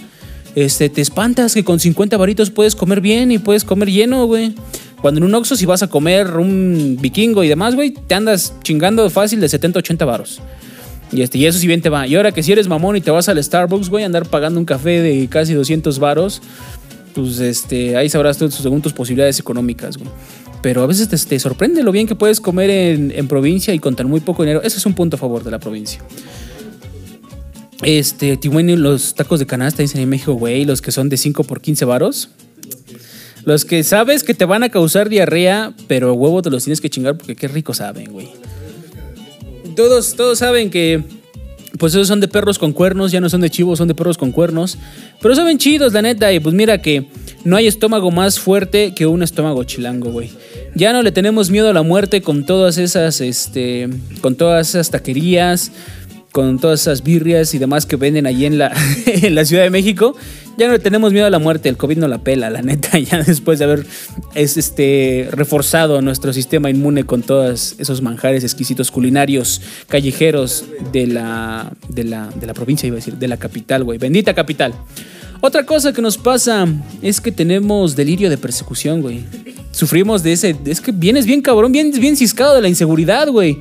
este, 0.54 0.88
te 0.88 1.00
espantas 1.00 1.54
que 1.54 1.64
con 1.64 1.78
50 1.78 2.16
varitos 2.16 2.50
puedes 2.50 2.74
comer 2.74 3.00
bien 3.00 3.30
y 3.30 3.38
puedes 3.38 3.64
comer 3.64 3.90
lleno, 3.90 4.26
güey. 4.26 4.54
Cuando 5.00 5.18
en 5.18 5.24
un 5.24 5.34
Oxxo 5.34 5.56
si 5.56 5.66
vas 5.66 5.82
a 5.82 5.88
comer 5.88 6.36
un 6.36 6.98
vikingo 7.00 7.42
y 7.44 7.48
demás, 7.48 7.74
güey, 7.74 7.90
te 7.90 8.14
andas 8.14 8.54
chingando 8.62 9.08
fácil 9.10 9.40
de 9.40 9.48
70, 9.48 9.78
80 9.78 10.04
varos. 10.04 10.40
Y, 11.10 11.22
este, 11.22 11.38
y 11.38 11.46
eso 11.46 11.58
si 11.58 11.66
bien 11.66 11.82
te 11.82 11.88
va. 11.88 12.06
Y 12.06 12.14
ahora 12.14 12.32
que 12.32 12.42
si 12.42 12.52
eres 12.52 12.68
mamón 12.68 12.96
y 12.96 13.00
te 13.00 13.10
vas 13.10 13.28
al 13.28 13.42
Starbucks, 13.42 13.90
güey, 13.90 14.04
andar 14.04 14.26
pagando 14.26 14.58
un 14.58 14.64
café 14.64 15.02
de 15.02 15.28
casi 15.28 15.54
200 15.54 15.98
varos, 15.98 16.40
pues 17.14 17.38
este, 17.40 17.96
ahí 17.96 18.08
sabrás 18.08 18.38
tú 18.38 18.48
tus 18.48 18.92
posibilidades 18.92 19.38
económicas, 19.38 19.96
güey. 19.98 20.10
Pero 20.62 20.82
a 20.82 20.86
veces 20.86 21.08
te, 21.08 21.38
sorprende 21.38 21.82
lo 21.82 21.92
bien 21.92 22.06
que 22.06 22.14
puedes 22.14 22.40
comer 22.40 22.70
en, 22.70 23.28
provincia 23.28 23.74
y 23.74 23.78
contar 23.78 24.06
muy 24.06 24.20
poco 24.20 24.42
dinero. 24.44 24.62
Ese 24.62 24.78
es 24.78 24.86
un 24.86 24.94
punto 24.94 25.16
a 25.16 25.18
favor 25.18 25.42
de 25.42 25.50
la 25.50 25.58
provincia. 25.58 26.00
Este, 27.82 28.38
los 28.76 29.14
tacos 29.14 29.40
de 29.40 29.46
canasta 29.46 29.82
dicen 29.82 30.00
en 30.00 30.08
México, 30.08 30.34
güey, 30.34 30.64
los 30.64 30.80
que 30.80 30.92
son 30.92 31.08
de 31.08 31.16
5 31.16 31.42
por 31.44 31.60
15 31.60 31.84
varos. 31.84 32.28
Los 33.44 33.64
que 33.64 33.82
sabes 33.82 34.22
que 34.22 34.34
te 34.34 34.44
van 34.44 34.62
a 34.62 34.68
causar 34.68 35.08
diarrea, 35.08 35.74
pero 35.88 36.14
huevo 36.14 36.42
te 36.42 36.50
los 36.50 36.62
tienes 36.62 36.80
que 36.80 36.88
chingar 36.88 37.16
porque 37.16 37.34
qué 37.34 37.48
rico 37.48 37.74
saben, 37.74 38.12
güey. 38.12 38.28
Todos, 39.74 40.14
todos 40.14 40.38
saben 40.38 40.70
que 40.70 41.02
pues 41.78 41.94
esos 41.94 42.06
son 42.06 42.20
de 42.20 42.28
perros 42.28 42.58
con 42.58 42.72
cuernos, 42.72 43.10
ya 43.10 43.20
no 43.20 43.28
son 43.28 43.40
de 43.40 43.50
chivos, 43.50 43.78
son 43.78 43.88
de 43.88 43.94
perros 43.94 44.16
con 44.16 44.30
cuernos. 44.30 44.78
Pero 45.20 45.34
saben 45.34 45.58
chidos, 45.58 45.92
la 45.92 46.02
neta. 46.02 46.32
Y 46.32 46.38
pues 46.38 46.54
mira 46.54 46.80
que 46.80 47.08
no 47.44 47.56
hay 47.56 47.66
estómago 47.66 48.10
más 48.10 48.38
fuerte 48.38 48.94
que 48.94 49.06
un 49.06 49.22
estómago 49.22 49.64
chilango, 49.64 50.10
güey. 50.10 50.30
Ya 50.74 50.92
no 50.92 51.02
le 51.02 51.12
tenemos 51.12 51.50
miedo 51.50 51.68
a 51.68 51.72
la 51.72 51.82
muerte 51.82 52.22
con 52.22 52.46
todas 52.46 52.78
esas, 52.78 53.20
este, 53.20 53.88
con 54.20 54.36
todas 54.36 54.70
esas 54.70 54.90
taquerías, 54.90 55.72
con 56.32 56.58
todas 56.58 56.80
esas 56.80 57.02
birrias 57.02 57.54
y 57.54 57.58
demás 57.58 57.84
que 57.84 57.96
venden 57.96 58.26
allí 58.26 58.46
en 58.46 58.58
la, 58.58 58.72
en 59.06 59.34
la 59.34 59.44
Ciudad 59.44 59.62
de 59.62 59.70
México. 59.70 60.16
Ya 60.58 60.66
no 60.66 60.72
le 60.72 60.78
tenemos 60.78 61.12
miedo 61.12 61.26
a 61.26 61.30
la 61.30 61.38
muerte, 61.38 61.68
el 61.68 61.76
COVID 61.76 61.98
no 61.98 62.08
la 62.08 62.18
pela, 62.18 62.50
la 62.50 62.62
neta, 62.62 62.98
ya 62.98 63.22
después 63.22 63.58
de 63.58 63.64
haber 63.64 63.86
es, 64.34 64.56
este, 64.56 65.28
reforzado 65.30 66.00
nuestro 66.02 66.32
sistema 66.32 66.70
inmune 66.70 67.04
con 67.04 67.22
todos 67.22 67.74
esos 67.78 68.02
manjares 68.02 68.44
exquisitos 68.44 68.90
culinarios 68.90 69.62
callejeros 69.88 70.64
de 70.92 71.06
la, 71.06 71.72
de 71.88 72.04
la, 72.04 72.28
de 72.28 72.46
la 72.46 72.54
provincia, 72.54 72.86
iba 72.86 72.96
a 72.96 73.00
decir, 73.00 73.16
de 73.16 73.28
la 73.28 73.36
capital, 73.36 73.84
güey. 73.84 73.98
Bendita 73.98 74.34
capital. 74.34 74.74
Otra 75.42 75.66
cosa 75.66 75.92
que 75.92 76.00
nos 76.00 76.16
pasa 76.16 76.66
es 77.02 77.20
que 77.20 77.30
tenemos 77.30 77.94
delirio 77.94 78.30
de 78.30 78.38
persecución, 78.38 79.02
güey 79.02 79.24
sufrimos 79.72 80.22
de 80.22 80.32
ese. 80.32 80.56
Es 80.66 80.80
que 80.80 80.92
vienes 80.92 81.26
bien 81.26 81.42
cabrón, 81.42 81.72
vienes 81.72 81.98
bien 81.98 82.16
ciscado 82.16 82.54
de 82.54 82.62
la 82.62 82.68
inseguridad, 82.68 83.28
güey. 83.28 83.60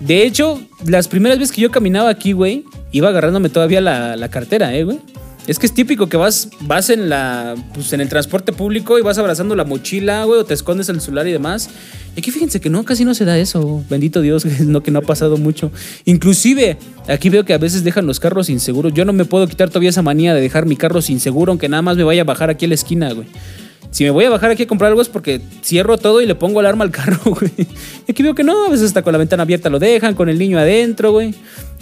De 0.00 0.24
hecho, 0.24 0.60
las 0.84 1.08
primeras 1.08 1.38
veces 1.38 1.54
que 1.54 1.62
yo 1.62 1.70
caminaba 1.70 2.10
aquí, 2.10 2.32
güey, 2.32 2.64
iba 2.92 3.08
agarrándome 3.08 3.48
todavía 3.48 3.80
la, 3.80 4.28
cartera, 4.28 4.74
eh, 4.74 4.84
güey. 4.84 4.98
Es 5.46 5.58
que 5.58 5.66
es 5.66 5.74
típico 5.74 6.08
que 6.08 6.16
vas, 6.16 6.48
vas 6.60 6.88
en 6.88 7.08
la. 7.10 7.54
Pues 7.74 7.92
en 7.92 8.00
el 8.00 8.08
transporte 8.08 8.52
público 8.52 8.98
y 8.98 9.02
vas 9.02 9.18
abrazando 9.18 9.54
la 9.54 9.64
mochila, 9.64 10.24
güey, 10.24 10.40
o 10.40 10.44
te 10.44 10.54
escondes 10.54 10.88
el 10.88 11.00
celular 11.00 11.26
y 11.26 11.32
demás. 11.32 11.68
Y 12.16 12.20
aquí 12.20 12.30
fíjense 12.30 12.60
que 12.60 12.70
no, 12.70 12.84
casi 12.84 13.04
no 13.04 13.14
se 13.14 13.26
da 13.26 13.36
eso. 13.36 13.84
Bendito 13.90 14.22
Dios, 14.22 14.46
no, 14.60 14.82
que 14.82 14.90
no 14.90 15.00
ha 15.00 15.02
pasado 15.02 15.36
mucho. 15.36 15.70
Inclusive, 16.06 16.78
aquí 17.08 17.28
veo 17.28 17.44
que 17.44 17.52
a 17.52 17.58
veces 17.58 17.84
dejan 17.84 18.06
los 18.06 18.20
carros 18.20 18.48
inseguros. 18.48 18.94
Yo 18.94 19.04
no 19.04 19.12
me 19.12 19.26
puedo 19.26 19.46
quitar 19.46 19.68
todavía 19.68 19.90
esa 19.90 20.02
manía 20.02 20.34
de 20.34 20.40
dejar 20.40 20.64
mi 20.64 20.76
carro 20.76 21.00
inseguro, 21.06 21.52
aunque 21.52 21.68
nada 21.68 21.82
más 21.82 21.96
me 21.96 22.04
vaya 22.04 22.22
a 22.22 22.24
bajar 22.24 22.48
aquí 22.48 22.64
a 22.64 22.68
la 22.68 22.74
esquina, 22.74 23.12
güey. 23.12 23.26
Si 23.94 24.02
me 24.02 24.10
voy 24.10 24.24
a 24.24 24.30
bajar 24.30 24.50
aquí 24.50 24.64
a 24.64 24.66
comprar 24.66 24.88
algo 24.88 25.00
es 25.02 25.08
porque 25.08 25.40
cierro 25.62 25.96
todo 25.98 26.20
y 26.20 26.26
le 26.26 26.34
pongo 26.34 26.58
alarma 26.58 26.82
al 26.82 26.90
carro, 26.90 27.16
güey. 27.26 27.52
Y 28.08 28.10
aquí 28.10 28.24
veo 28.24 28.34
que 28.34 28.42
no, 28.42 28.66
a 28.66 28.68
veces 28.68 28.86
hasta 28.86 29.02
con 29.02 29.12
la 29.12 29.18
ventana 29.18 29.44
abierta 29.44 29.70
lo 29.70 29.78
dejan, 29.78 30.16
con 30.16 30.28
el 30.28 30.36
niño 30.36 30.58
adentro, 30.58 31.12
güey. 31.12 31.32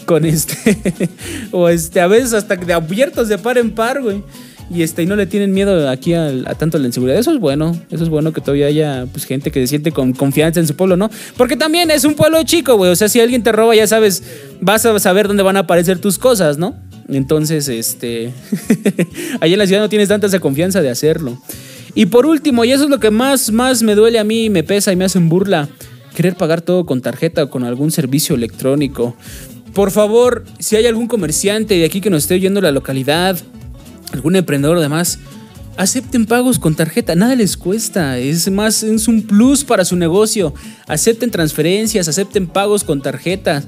Con 0.04 0.26
este. 0.26 1.08
o 1.52 1.70
este, 1.70 2.02
a 2.02 2.06
veces 2.08 2.34
hasta 2.34 2.56
de 2.56 2.74
abiertos 2.74 3.28
de 3.28 3.38
par 3.38 3.56
en 3.56 3.70
par, 3.70 4.02
güey. 4.02 4.22
Y 4.68 4.82
este, 4.82 5.04
y 5.04 5.06
no 5.06 5.16
le 5.16 5.24
tienen 5.24 5.54
miedo 5.54 5.88
aquí 5.88 6.12
a, 6.12 6.30
tanto 6.58 6.76
la 6.76 6.84
inseguridad. 6.84 7.18
Eso 7.18 7.32
es 7.32 7.38
bueno. 7.38 7.74
Eso 7.90 8.04
es 8.04 8.10
bueno 8.10 8.34
que 8.34 8.42
todavía 8.42 8.66
haya 8.66 9.06
pues, 9.10 9.24
gente 9.24 9.50
que 9.50 9.60
se 9.60 9.68
siente 9.68 9.90
con 9.90 10.12
confianza 10.12 10.60
en 10.60 10.66
su 10.66 10.76
pueblo, 10.76 10.98
¿no? 10.98 11.08
Porque 11.38 11.56
también 11.56 11.90
es 11.90 12.04
un 12.04 12.12
pueblo 12.12 12.42
chico, 12.42 12.76
güey. 12.76 12.90
O 12.90 12.96
sea, 12.96 13.08
si 13.08 13.20
alguien 13.20 13.42
te 13.42 13.52
roba, 13.52 13.74
ya 13.74 13.86
sabes, 13.86 14.22
vas 14.60 14.84
a 14.84 14.98
saber 14.98 15.28
dónde 15.28 15.44
van 15.44 15.56
a 15.56 15.60
aparecer 15.60 15.98
tus 15.98 16.18
cosas, 16.18 16.58
¿no? 16.58 16.74
Entonces, 17.08 17.68
este. 17.68 18.34
Allí 19.40 19.54
en 19.54 19.58
la 19.58 19.66
ciudad 19.66 19.80
no 19.80 19.88
tienes 19.88 20.08
tanta 20.08 20.26
esa 20.26 20.40
confianza 20.40 20.82
de 20.82 20.90
hacerlo. 20.90 21.40
Y 21.94 22.06
por 22.06 22.26
último, 22.26 22.64
y 22.64 22.72
eso 22.72 22.84
es 22.84 22.90
lo 22.90 23.00
que 23.00 23.10
más, 23.10 23.52
más 23.52 23.82
me 23.82 23.94
duele 23.94 24.18
a 24.18 24.24
mí, 24.24 24.48
me 24.48 24.62
pesa 24.62 24.92
y 24.92 24.96
me 24.96 25.04
hacen 25.04 25.28
burla, 25.28 25.68
querer 26.14 26.36
pagar 26.36 26.62
todo 26.62 26.86
con 26.86 27.02
tarjeta 27.02 27.44
o 27.44 27.50
con 27.50 27.64
algún 27.64 27.90
servicio 27.90 28.34
electrónico. 28.34 29.14
Por 29.74 29.90
favor, 29.90 30.44
si 30.58 30.76
hay 30.76 30.86
algún 30.86 31.06
comerciante 31.06 31.74
de 31.74 31.84
aquí 31.84 32.00
que 32.00 32.10
nos 32.10 32.22
esté 32.22 32.34
oyendo 32.34 32.60
la 32.60 32.70
localidad, 32.70 33.38
algún 34.12 34.36
emprendedor 34.36 34.78
además, 34.78 35.18
acepten 35.76 36.26
pagos 36.26 36.58
con 36.58 36.74
tarjeta, 36.74 37.14
nada 37.14 37.34
les 37.34 37.56
cuesta, 37.56 38.18
es 38.18 38.50
más, 38.50 38.82
es 38.82 39.08
un 39.08 39.22
plus 39.22 39.64
para 39.64 39.84
su 39.84 39.96
negocio. 39.96 40.54
Acepten 40.86 41.30
transferencias, 41.30 42.08
acepten 42.08 42.46
pagos 42.46 42.84
con 42.84 43.02
tarjeta. 43.02 43.62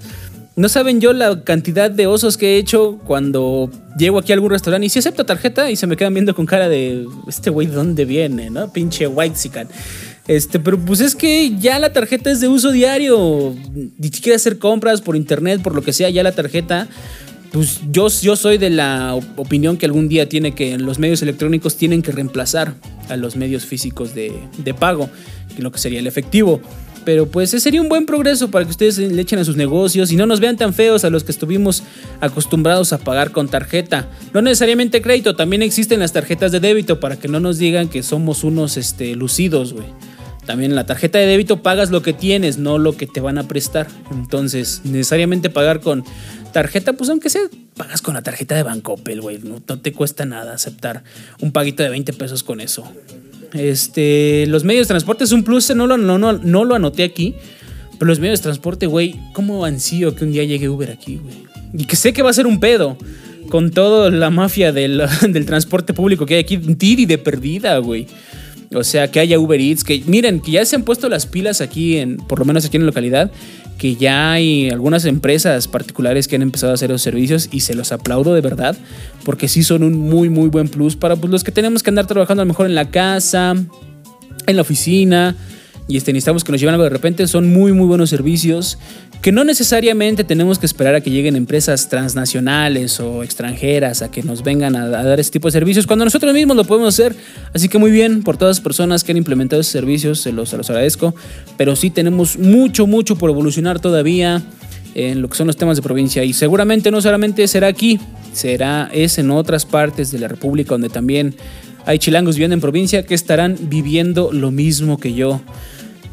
No 0.57 0.69
saben 0.69 1.01
yo 1.01 1.13
la 1.13 1.43
cantidad 1.43 1.91
de 1.91 2.07
osos 2.07 2.37
que 2.37 2.55
he 2.55 2.59
hecho 2.59 3.01
cuando 3.05 3.71
llego 3.99 4.19
aquí 4.19 4.31
a 4.31 4.37
algún 4.37 4.51
restaurante 4.51 4.87
y 4.87 4.89
si 4.89 5.01
acepto 5.01 5.27
tarjeta 5.27 5.69
y 5.69 5.75
se 5.75 5.89
me 5.89 5.97
quedan 5.97 6.15
viendo 6.15 6.33
con 6.33 6.47
cara 6.47 6.69
de 6.69 7.07
este 7.27 7.51
güey 7.51 7.67
de 7.67 7.75
dónde 7.75 8.05
viene, 8.05 8.51
¿no? 8.51 8.73
Pinche 8.73 9.09
white 9.09 9.37
Este, 10.29 10.61
pero 10.61 10.79
pues 10.79 11.01
es 11.01 11.17
que 11.17 11.57
ya 11.59 11.81
la 11.81 11.93
tarjeta 11.93 12.31
es 12.31 12.41
de 12.41 12.47
uso 12.47 12.71
diario. 12.71 13.53
Ni 13.99 14.09
siquiera 14.09 14.37
hacer 14.37 14.59
compras 14.59 15.01
por 15.01 15.17
internet, 15.17 15.61
por 15.61 15.75
lo 15.75 15.83
que 15.83 15.93
sea, 15.93 16.09
ya 16.11 16.23
la 16.23 16.33
tarjeta. 16.33 16.87
Pues 17.51 17.81
yo, 17.91 18.09
yo 18.09 18.37
soy 18.37 18.59
de 18.59 18.71
la 18.71 19.15
opinión 19.37 19.77
que 19.77 19.87
algún 19.87 20.09
día 20.09 20.29
tiene 20.29 20.55
que 20.55 20.79
los 20.79 21.01
medios 21.01 21.21
electrónicos 21.23 21.77
tienen 21.77 22.03
que 22.03 22.13
reemplazar 22.13 22.75
a 23.09 23.17
los 23.17 23.35
medios 23.35 23.65
físicos 23.65 24.15
de, 24.15 24.33
de 24.59 24.75
pago, 24.75 25.09
lo 25.59 25.73
que 25.73 25.79
sería 25.79 25.99
el 25.99 26.07
efectivo. 26.07 26.61
Pero 27.05 27.27
pues 27.27 27.51
sería 27.51 27.81
un 27.81 27.89
buen 27.89 28.07
progreso 28.07 28.51
para 28.51 28.65
que 28.65 28.71
ustedes 28.71 28.99
le 28.99 29.21
echen 29.21 29.39
a 29.39 29.45
sus 29.45 29.57
negocios 29.57 30.11
y 30.11 30.17
no 30.17 30.27
nos 30.27 30.41
vean 30.41 30.57
tan 30.57 30.73
feos 30.73 31.05
a 31.05 31.11
los 31.11 31.25
que 31.25 31.33
estuvimos 31.33 31.83
acostumbrados 32.21 32.93
a 32.93 32.99
pagar 32.99 33.31
con 33.31 33.49
tarjeta. 33.49 34.09
No 34.33 34.43
necesariamente 34.43 35.03
crédito, 35.03 35.37
también 35.37 35.63
existen 35.63 36.01
las 36.01 36.13
tarjetas 36.13 36.53
de 36.53 36.61
débito 36.61 37.01
para 37.01 37.17
que 37.17 37.29
no 37.29 37.41
nos 37.41 37.59
digan 37.59 37.89
que 37.89 38.03
somos 38.03 38.45
unos 38.45 38.77
este, 38.77 39.15
lucidos, 39.15 39.73
güey. 39.73 39.87
También 40.47 40.75
la 40.75 40.85
tarjeta 40.85 41.19
de 41.19 41.27
débito 41.27 41.63
pagas 41.63 41.91
lo 41.91 42.03
que 42.03 42.13
tienes, 42.13 42.59
no 42.59 42.79
lo 42.79 42.97
que 42.97 43.07
te 43.07 43.21
van 43.21 43.39
a 43.39 43.49
prestar. 43.49 43.87
Entonces, 44.11 44.83
necesariamente 44.85 45.49
pagar 45.49 45.81
con 45.81 46.05
tarjeta, 46.53 46.93
pues 46.93 47.09
aunque 47.11 47.31
sea, 47.31 47.43
pagas 47.77 48.03
con 48.03 48.15
la 48.15 48.23
tarjeta 48.23 48.55
de 48.55 48.63
Bancopel, 48.63 49.21
güey. 49.21 49.39
No, 49.39 49.63
no 49.67 49.81
te 49.81 49.93
cuesta 49.93 50.27
nada 50.27 50.55
aceptar 50.55 51.03
un 51.41 51.53
paguito 51.53 51.83
de 51.83 51.89
20 51.89 52.13
pesos 52.13 52.43
con 52.43 52.61
eso. 52.61 52.85
Este, 53.55 54.47
los 54.49 54.65
medios 54.65 54.87
de 54.87 54.93
transporte 54.93 55.25
es 55.25 55.33
un 55.33 55.45
plus, 55.45 55.75
no 55.75 55.87
lo, 55.87 55.97
no, 55.97 56.65
lo 56.65 56.75
anoté 56.75 57.05
aquí. 57.05 57.35
Pero 57.99 58.09
los 58.09 58.19
medios 58.19 58.41
de 58.41 58.43
transporte, 58.43 58.87
güey, 58.87 59.15
¿cómo 59.33 59.65
ansío 59.65 60.15
que 60.17 60.25
un 60.25 60.33
día 60.33 60.45
llegue 60.45 60.69
Uber 60.69 60.91
aquí, 60.91 61.21
güey? 61.23 61.37
Y 61.73 61.87
que 61.87 61.97
sé 61.97 62.13
que 62.13 62.23
va 62.23 62.31
a 62.31 62.33
ser 62.33 62.47
un 62.47 62.59
pedo 62.59 62.99
con 63.49 63.71
toda 63.71 64.11
la 64.11 64.31
mafia 64.31 64.73
del, 64.73 65.03
transporte 65.47 65.95
público 65.95 66.27
que 66.27 66.35
hay 66.35 66.41
aquí, 66.41 66.59
tiri 66.59 67.07
de 67.07 67.19
perdida, 67.19 67.79
güey. 67.79 68.07
O 68.75 68.83
sea, 68.83 69.11
que 69.11 69.21
haya 69.21 69.39
Uber 69.39 69.61
Eats, 69.61 69.85
que 69.85 70.03
miren, 70.07 70.41
que 70.41 70.53
ya 70.53 70.65
se 70.65 70.75
han 70.75 70.83
puesto 70.83 71.09
las 71.09 71.27
pilas 71.27 71.61
aquí, 71.61 71.99
en, 71.99 72.17
por 72.17 72.41
lo 72.41 72.45
menos 72.45 72.65
aquí 72.65 72.77
en 72.77 72.83
la 72.83 72.87
localidad, 72.87 73.31
que 73.79 73.97
ya 73.97 74.33
hay 74.33 74.71
algunas 74.71 75.05
empresas 75.05 75.69
particulares 75.69 76.29
que 76.29 76.37
han 76.37 76.43
empezado 76.43 76.73
a 76.73 76.75
hacer 76.75 76.91
los 76.91 77.03
servicios 77.03 77.49
y 77.51 77.61
se 77.61 77.75
los 77.75 77.93
aplaudo 77.93 78.35
de 78.35 78.41
verdad, 78.41 78.77
porque 79.25 79.49
sí 79.49 79.63
son 79.63 79.83
un 79.83 79.95
muy, 79.95 80.29
muy 80.29 80.49
buen 80.49 80.69
plus 80.69 80.97
para 80.97 81.17
pues, 81.17 81.31
los 81.31 81.45
que 81.45 81.53
tenemos 81.53 81.83
que 81.83 81.91
andar 81.91 82.07
trabajando 82.07 82.43
a 82.43 82.45
lo 82.45 82.49
mejor 82.49 82.67
en 82.67 82.75
la 82.75 82.91
casa, 82.91 83.55
en 84.47 84.57
la 84.57 84.63
oficina, 84.63 85.37
y 85.87 85.97
este, 85.97 86.13
necesitamos 86.13 86.45
que 86.45 86.53
nos 86.53 86.61
lleven 86.61 86.75
algo 86.75 86.85
de 86.85 86.91
repente. 86.91 87.27
Son 87.27 87.47
muy, 87.53 87.73
muy 87.73 87.87
buenos 87.87 88.11
servicios 88.11 88.79
que 89.25 89.33
no 89.33 89.43
necesariamente 89.43 90.23
tenemos 90.23 90.59
que 90.59 90.67
esperar 90.67 90.97
a 90.97 91.01
que 91.01 91.09
lleguen 91.09 91.35
empresas 91.35 91.89
transnacionales 91.89 93.01
o 93.01 93.23
extranjeras 93.23 94.03
a 94.03 94.11
que 94.11 94.23
nos 94.23 94.43
vengan 94.43 94.77
a, 94.77 94.87
dar 94.87 95.19
este 95.19 95.33
tipo 95.33 95.49
de 95.49 95.53
servicios, 95.53 95.87
cuando 95.87 96.05
nosotros 96.05 96.35
mismos 96.35 96.55
lo 96.55 96.65
podemos 96.65 96.93
hacer. 96.93 97.17
Así 97.55 97.71
que 97.71 97.79
muy 97.79 97.91
bien 97.91 98.23
por 98.23 98.37
todas 98.37 98.59
las 98.59 98.61
personas 98.63 99.03
que 99.03 99.13
han 99.13 99.17
implementado 99.17 99.63
esos 99.63 99.73
servicios, 99.73 100.21
se 100.21 100.31
los, 100.31 100.51
se 100.51 100.59
los 100.59 100.69
agradezco, 100.69 101.15
pero 101.57 101.75
sí 101.75 101.89
tenemos 101.89 102.37
mucho, 102.39 102.87
mucho 102.87 103.17
por 103.17 103.31
evolucionar 103.31 103.81
todavía 103.81 104.43
en 104.95 105.23
lo 105.23 105.31
que 105.31 105.39
son 105.39 105.47
los 105.47 105.57
temas 105.57 105.79
de 105.79 105.83
provincia 105.83 106.23
y 106.23 106.35
seguramente 106.35 106.91
no 106.91 107.01
solamente 107.01 107.49
será 107.49 107.69
aquí, 107.69 107.99
será 108.35 108.91
es 108.93 109.17
en 109.17 109.31
otras 109.31 109.65
partes 109.65 110.11
de 110.11 110.19
la 110.19 110.29
República 110.29 110.73
donde 110.73 110.91
también 110.91 111.35
hay 111.87 111.99
chilangos 111.99 112.35
viviendo 112.35 112.57
en 112.57 112.61
provincia 112.61 113.07
que 113.07 113.15
estarán 113.15 113.57
viviendo 113.71 114.35
lo 114.35 114.51
mismo 114.51 114.99
que 114.99 115.15
yo. 115.15 115.41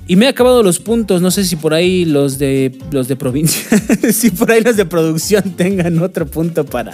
Y 0.08 0.16
me 0.16 0.26
he 0.26 0.30
acabado 0.30 0.64
los 0.64 0.80
puntos, 0.80 1.22
no 1.22 1.32
sé 1.32 1.46
si 1.46 1.56
por 1.56 1.74
ahí 1.74 2.06
los 2.06 2.38
de 2.38 2.78
los 2.92 3.08
de 3.08 3.16
provincia, 3.16 3.64
si 4.12 4.32
por 4.32 4.52
ahí 4.52 4.62
los 4.62 4.76
de 4.76 4.86
producción 4.86 5.44
tengan 5.56 6.00
otro 6.00 6.26
punto 6.26 6.66
para, 6.66 6.94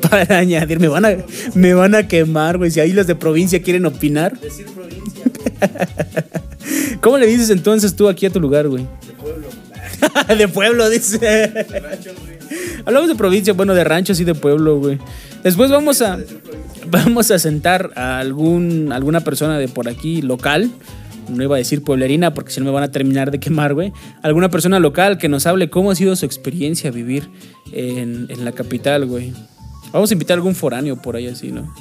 para 0.00 0.38
añadir. 0.38 0.78
Me 0.78 0.88
van 0.88 1.04
a, 1.04 1.16
me 1.54 1.74
van 1.74 1.94
a 1.94 2.06
quemar, 2.06 2.58
güey. 2.58 2.70
Si 2.70 2.80
ahí 2.80 2.92
los 2.92 3.06
de 3.06 3.14
provincia 3.14 3.62
quieren 3.62 3.86
opinar. 3.86 4.38
Decir 4.38 4.66
provincia. 4.66 5.24
¿Cómo 7.00 7.18
le 7.18 7.26
dices 7.26 7.50
entonces 7.50 7.96
tú 7.96 8.08
aquí 8.08 8.26
a 8.26 8.30
tu 8.30 8.40
lugar, 8.40 8.68
güey? 8.68 8.86
De 9.06 9.12
pueblo. 9.14 9.48
de 10.38 10.48
pueblo, 10.48 10.90
dice. 10.90 11.18
De 11.18 11.80
rancho, 11.80 12.10
güey. 12.20 12.34
Hablamos 12.84 13.08
de 13.08 13.14
provincia, 13.14 13.52
bueno, 13.54 13.74
de 13.74 13.84
ranchos 13.84 14.20
y 14.20 14.24
de 14.24 14.34
pueblo, 14.34 14.78
güey. 14.78 14.98
Después 15.42 15.70
vamos 15.70 16.02
a 16.02 16.18
vamos 16.86 17.30
a 17.30 17.38
sentar 17.38 17.90
a 17.96 18.18
algún 18.18 18.92
alguna 18.92 19.20
persona 19.20 19.58
de 19.58 19.68
por 19.68 19.88
aquí 19.88 20.22
local 20.22 20.70
no 21.28 21.42
iba 21.42 21.56
a 21.56 21.58
decir 21.58 21.82
pueblerina 21.82 22.34
porque 22.34 22.52
si 22.52 22.60
no 22.60 22.66
me 22.66 22.72
van 22.72 22.84
a 22.84 22.90
terminar 22.90 23.30
de 23.30 23.40
quemar, 23.40 23.74
güey. 23.74 23.92
Alguna 24.22 24.50
persona 24.50 24.78
local 24.78 25.18
que 25.18 25.28
nos 25.28 25.46
hable 25.46 25.70
cómo 25.70 25.90
ha 25.90 25.94
sido 25.94 26.14
su 26.16 26.26
experiencia 26.26 26.90
vivir 26.90 27.28
en, 27.72 28.28
la 28.44 28.52
capital, 28.52 29.06
güey. 29.06 29.32
Vamos 29.92 30.10
a 30.10 30.14
invitar 30.14 30.34
a 30.34 30.38
algún 30.38 30.54
foráneo 30.54 31.00
por 31.00 31.16
ahí 31.16 31.28
así, 31.28 31.52
¿no? 31.52 31.72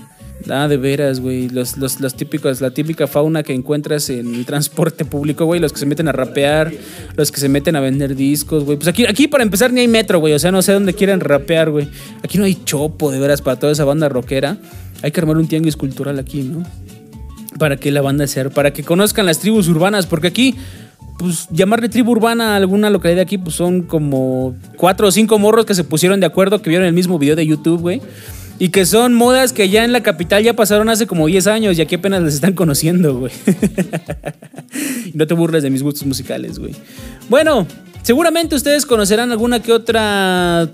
Ah, 0.49 0.67
de 0.67 0.77
veras, 0.77 1.19
güey. 1.19 1.49
Los, 1.49 1.77
los, 1.77 2.15
típicos, 2.15 2.59
la 2.61 2.71
típica 2.71 3.07
fauna 3.07 3.43
que 3.43 3.53
encuentras 3.53 4.09
en 4.09 4.35
el 4.35 4.45
transporte 4.45 5.05
público, 5.05 5.45
güey. 5.45 5.59
Los 5.59 5.71
que 5.71 5.79
se 5.79 5.85
meten 5.85 6.07
a 6.07 6.11
rapear, 6.11 6.71
los 7.15 7.31
que 7.31 7.39
se 7.39 7.49
meten 7.49 7.75
a 7.75 7.79
vender 7.79 8.15
discos, 8.15 8.63
güey. 8.65 8.77
Pues 8.77 8.87
aquí, 8.87 9.05
aquí 9.05 9.27
para 9.27 9.43
empezar 9.43 9.71
ni 9.71 9.81
hay 9.81 9.87
metro, 9.87 10.19
güey. 10.19 10.33
O 10.33 10.39
sea, 10.39 10.51
no 10.51 10.61
sé 10.61 10.73
dónde 10.73 10.93
quieren 10.93 11.19
rapear, 11.21 11.69
güey. 11.69 11.87
Aquí 12.23 12.37
no 12.37 12.43
hay 12.43 12.55
chopo, 12.65 13.11
de 13.11 13.19
veras, 13.19 13.41
para 13.41 13.57
toda 13.57 13.71
esa 13.71 13.85
banda 13.85 14.09
rockera. 14.09 14.57
Hay 15.01 15.11
que 15.11 15.19
armar 15.19 15.37
un 15.37 15.47
tianguis 15.47 15.77
cultural 15.77 16.19
aquí, 16.19 16.43
¿no? 16.43 16.63
Para 17.57 17.77
que 17.77 17.91
la 17.91 18.01
banda 18.01 18.27
sea, 18.27 18.49
para 18.49 18.71
que 18.71 18.83
conozcan 18.83 19.25
las 19.25 19.39
tribus 19.39 19.67
urbanas, 19.67 20.05
porque 20.05 20.27
aquí, 20.27 20.55
pues 21.17 21.47
llamarle 21.51 21.89
tribu 21.89 22.11
urbana 22.11 22.53
a 22.53 22.55
alguna 22.57 22.89
localidad 22.89 23.21
aquí, 23.21 23.37
pues 23.37 23.55
son 23.55 23.83
como 23.83 24.55
cuatro 24.77 25.07
o 25.07 25.11
cinco 25.11 25.39
morros 25.39 25.65
que 25.65 25.75
se 25.75 25.83
pusieron 25.83 26.19
de 26.19 26.25
acuerdo, 26.25 26.61
que 26.61 26.69
vieron 26.69 26.87
el 26.87 26.93
mismo 26.93 27.19
video 27.19 27.35
de 27.35 27.45
YouTube, 27.45 27.81
güey. 27.81 28.01
Y 28.59 28.69
que 28.69 28.85
son 28.85 29.15
modas 29.15 29.51
que 29.51 29.67
ya 29.69 29.83
en 29.83 29.91
la 29.91 30.03
capital 30.03 30.43
ya 30.43 30.53
pasaron 30.53 30.87
hace 30.87 31.07
como 31.07 31.25
10 31.25 31.47
años 31.47 31.77
y 31.77 31.81
aquí 31.81 31.95
apenas 31.95 32.21
les 32.21 32.35
están 32.35 32.53
conociendo, 32.53 33.17
güey. 33.17 33.33
no 35.13 35.25
te 35.25 35.33
burles 35.33 35.63
de 35.63 35.71
mis 35.71 35.81
gustos 35.81 36.05
musicales, 36.05 36.59
güey. 36.59 36.75
Bueno, 37.29 37.65
seguramente 38.03 38.55
ustedes 38.55 38.85
conocerán 38.85 39.31
alguna 39.31 39.59
que 39.61 39.73
otra 39.73 40.69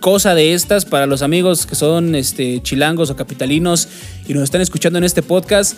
cosa 0.00 0.34
de 0.34 0.54
estas 0.54 0.84
para 0.84 1.06
los 1.06 1.22
amigos 1.22 1.66
que 1.66 1.74
son 1.74 2.14
este, 2.14 2.62
chilangos 2.62 3.10
o 3.10 3.16
capitalinos 3.16 3.88
y 4.28 4.34
nos 4.34 4.44
están 4.44 4.60
escuchando 4.60 4.98
en 4.98 5.04
este 5.04 5.22
podcast. 5.22 5.76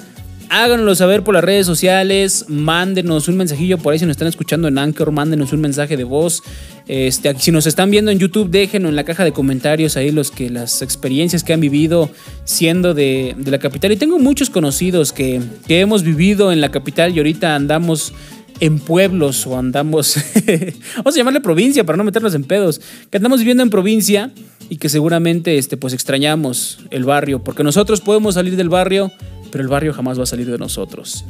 Háganoslo 0.51 0.95
saber 0.95 1.25
por 1.25 1.35
las 1.35 1.45
redes 1.45 1.67
sociales, 1.67 2.47
mándenos 2.49 3.29
un 3.29 3.37
mensajillo 3.37 3.77
por 3.77 3.93
ahí 3.93 3.99
si 3.99 4.07
nos 4.07 4.13
están 4.13 4.29
escuchando 4.29 4.67
en 4.67 4.79
Anchor, 4.79 5.13
mándenos 5.13 5.53
un 5.53 5.61
mensaje 5.61 5.99
de 5.99 6.05
voz. 6.05 6.43
Este, 6.87 7.39
si 7.39 7.53
nos 7.53 7.67
están 7.67 7.91
viendo 7.91 8.11
en 8.11 8.19
YouTube, 8.19 8.49
déjenlo 8.49 8.89
en 8.89 8.97
la 8.97 9.05
caja 9.05 9.25
de 9.25 9.33
comentarios 9.33 9.99
ahí 9.99 10.11
los 10.11 10.31
que 10.31 10.49
las 10.49 10.81
experiencias 10.81 11.45
que 11.45 11.53
han 11.53 11.61
vivido 11.61 12.09
siendo 12.45 12.95
de, 12.95 13.37
la 13.45 13.59
capital. 13.59 13.93
Y 13.93 13.97
tengo 13.97 14.19
muchos 14.19 14.49
conocidos 14.49 15.13
que, 15.13 15.43
que 15.67 15.81
hemos 15.81 16.03
vivido 16.03 16.51
en 16.51 16.63
la 16.63 16.71
capital 16.71 17.15
y 17.15 17.19
ahorita 17.19 17.55
andamos 17.55 18.15
en 18.61 18.79
pueblos 18.79 19.47
o 19.47 19.59
andamos, 19.59 20.17
vamos 20.97 21.15
a 21.15 21.19
llamarle 21.19 21.41
provincia 21.41 21.85
para 21.85 21.97
no 21.97 22.05
meternos 22.05 22.35
en 22.35 22.45
pedos, 22.45 22.81
que 23.11 23.17
andamos 23.17 23.41
viviendo 23.41 23.63
en 23.63 23.71
provincia 23.71 24.33
y 24.69 24.77
que 24.77 24.89
seguramente 24.89 25.59
este, 25.59 25.77
pues 25.77 25.95
extrañamos 25.95 26.81
el 26.91 27.05
barrio, 27.05 27.43
porque 27.43 27.65
nosotros 27.65 28.01
podemos 28.01 28.35
salir 28.35 28.57
del 28.57 28.69
barrio, 28.69 29.13
pero 29.51 29.63
el 29.63 29.69
barrio 29.69 29.93
jamás 29.93 30.19
va 30.19 30.25
a 30.25 30.27
salir 30.27 30.51
de 30.51 30.59
nosotros. 30.59 31.25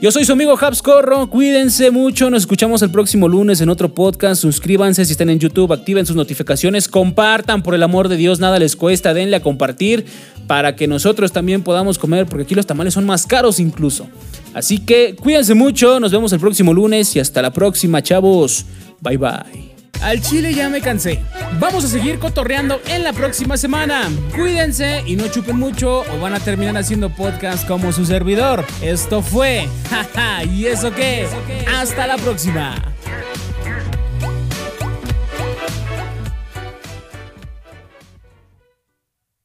Yo 0.00 0.12
soy 0.12 0.26
su 0.26 0.32
amigo 0.32 0.58
Habs 0.60 0.82
Corro, 0.82 1.30
cuídense 1.30 1.90
mucho, 1.90 2.28
nos 2.28 2.42
escuchamos 2.42 2.82
el 2.82 2.90
próximo 2.90 3.28
lunes 3.28 3.62
en 3.62 3.70
otro 3.70 3.94
podcast, 3.94 4.42
suscríbanse 4.42 5.06
si 5.06 5.12
están 5.12 5.30
en 5.30 5.38
YouTube, 5.38 5.72
activen 5.72 6.04
sus 6.04 6.16
notificaciones, 6.16 6.86
compartan, 6.86 7.62
por 7.62 7.74
el 7.74 7.82
amor 7.82 8.08
de 8.08 8.18
Dios, 8.18 8.38
nada 8.38 8.58
les 8.58 8.76
cuesta, 8.76 9.14
denle 9.14 9.36
a 9.36 9.42
compartir 9.42 10.04
para 10.46 10.76
que 10.76 10.86
nosotros 10.86 11.32
también 11.32 11.62
podamos 11.62 11.98
comer, 11.98 12.26
porque 12.26 12.42
aquí 12.42 12.54
los 12.54 12.66
tamales 12.66 12.92
son 12.92 13.06
más 13.06 13.26
caros 13.26 13.58
incluso. 13.58 14.06
Así 14.52 14.78
que 14.78 15.16
cuídense 15.16 15.54
mucho, 15.54 15.98
nos 15.98 16.12
vemos 16.12 16.30
el 16.34 16.40
próximo 16.40 16.74
lunes 16.74 17.16
y 17.16 17.20
hasta 17.20 17.40
la 17.40 17.52
próxima, 17.52 18.02
chavos. 18.02 18.66
Bye 19.00 19.16
bye. 19.16 19.75
Al 20.02 20.20
chile 20.20 20.54
ya 20.54 20.68
me 20.68 20.80
cansé. 20.80 21.22
Vamos 21.58 21.84
a 21.84 21.88
seguir 21.88 22.18
cotorreando 22.18 22.80
en 22.86 23.04
la 23.04 23.12
próxima 23.12 23.56
semana. 23.56 24.08
Cuídense 24.34 25.02
y 25.06 25.16
no 25.16 25.28
chupen 25.28 25.56
mucho 25.56 26.00
o 26.00 26.20
van 26.20 26.34
a 26.34 26.40
terminar 26.40 26.76
haciendo 26.76 27.10
podcast 27.10 27.66
como 27.66 27.92
su 27.92 28.04
servidor. 28.04 28.64
Esto 28.82 29.22
fue. 29.22 29.68
¿Y 30.52 30.66
eso 30.66 30.92
qué? 30.92 31.26
Hasta 31.74 32.06
la 32.06 32.16
próxima. 32.16 32.74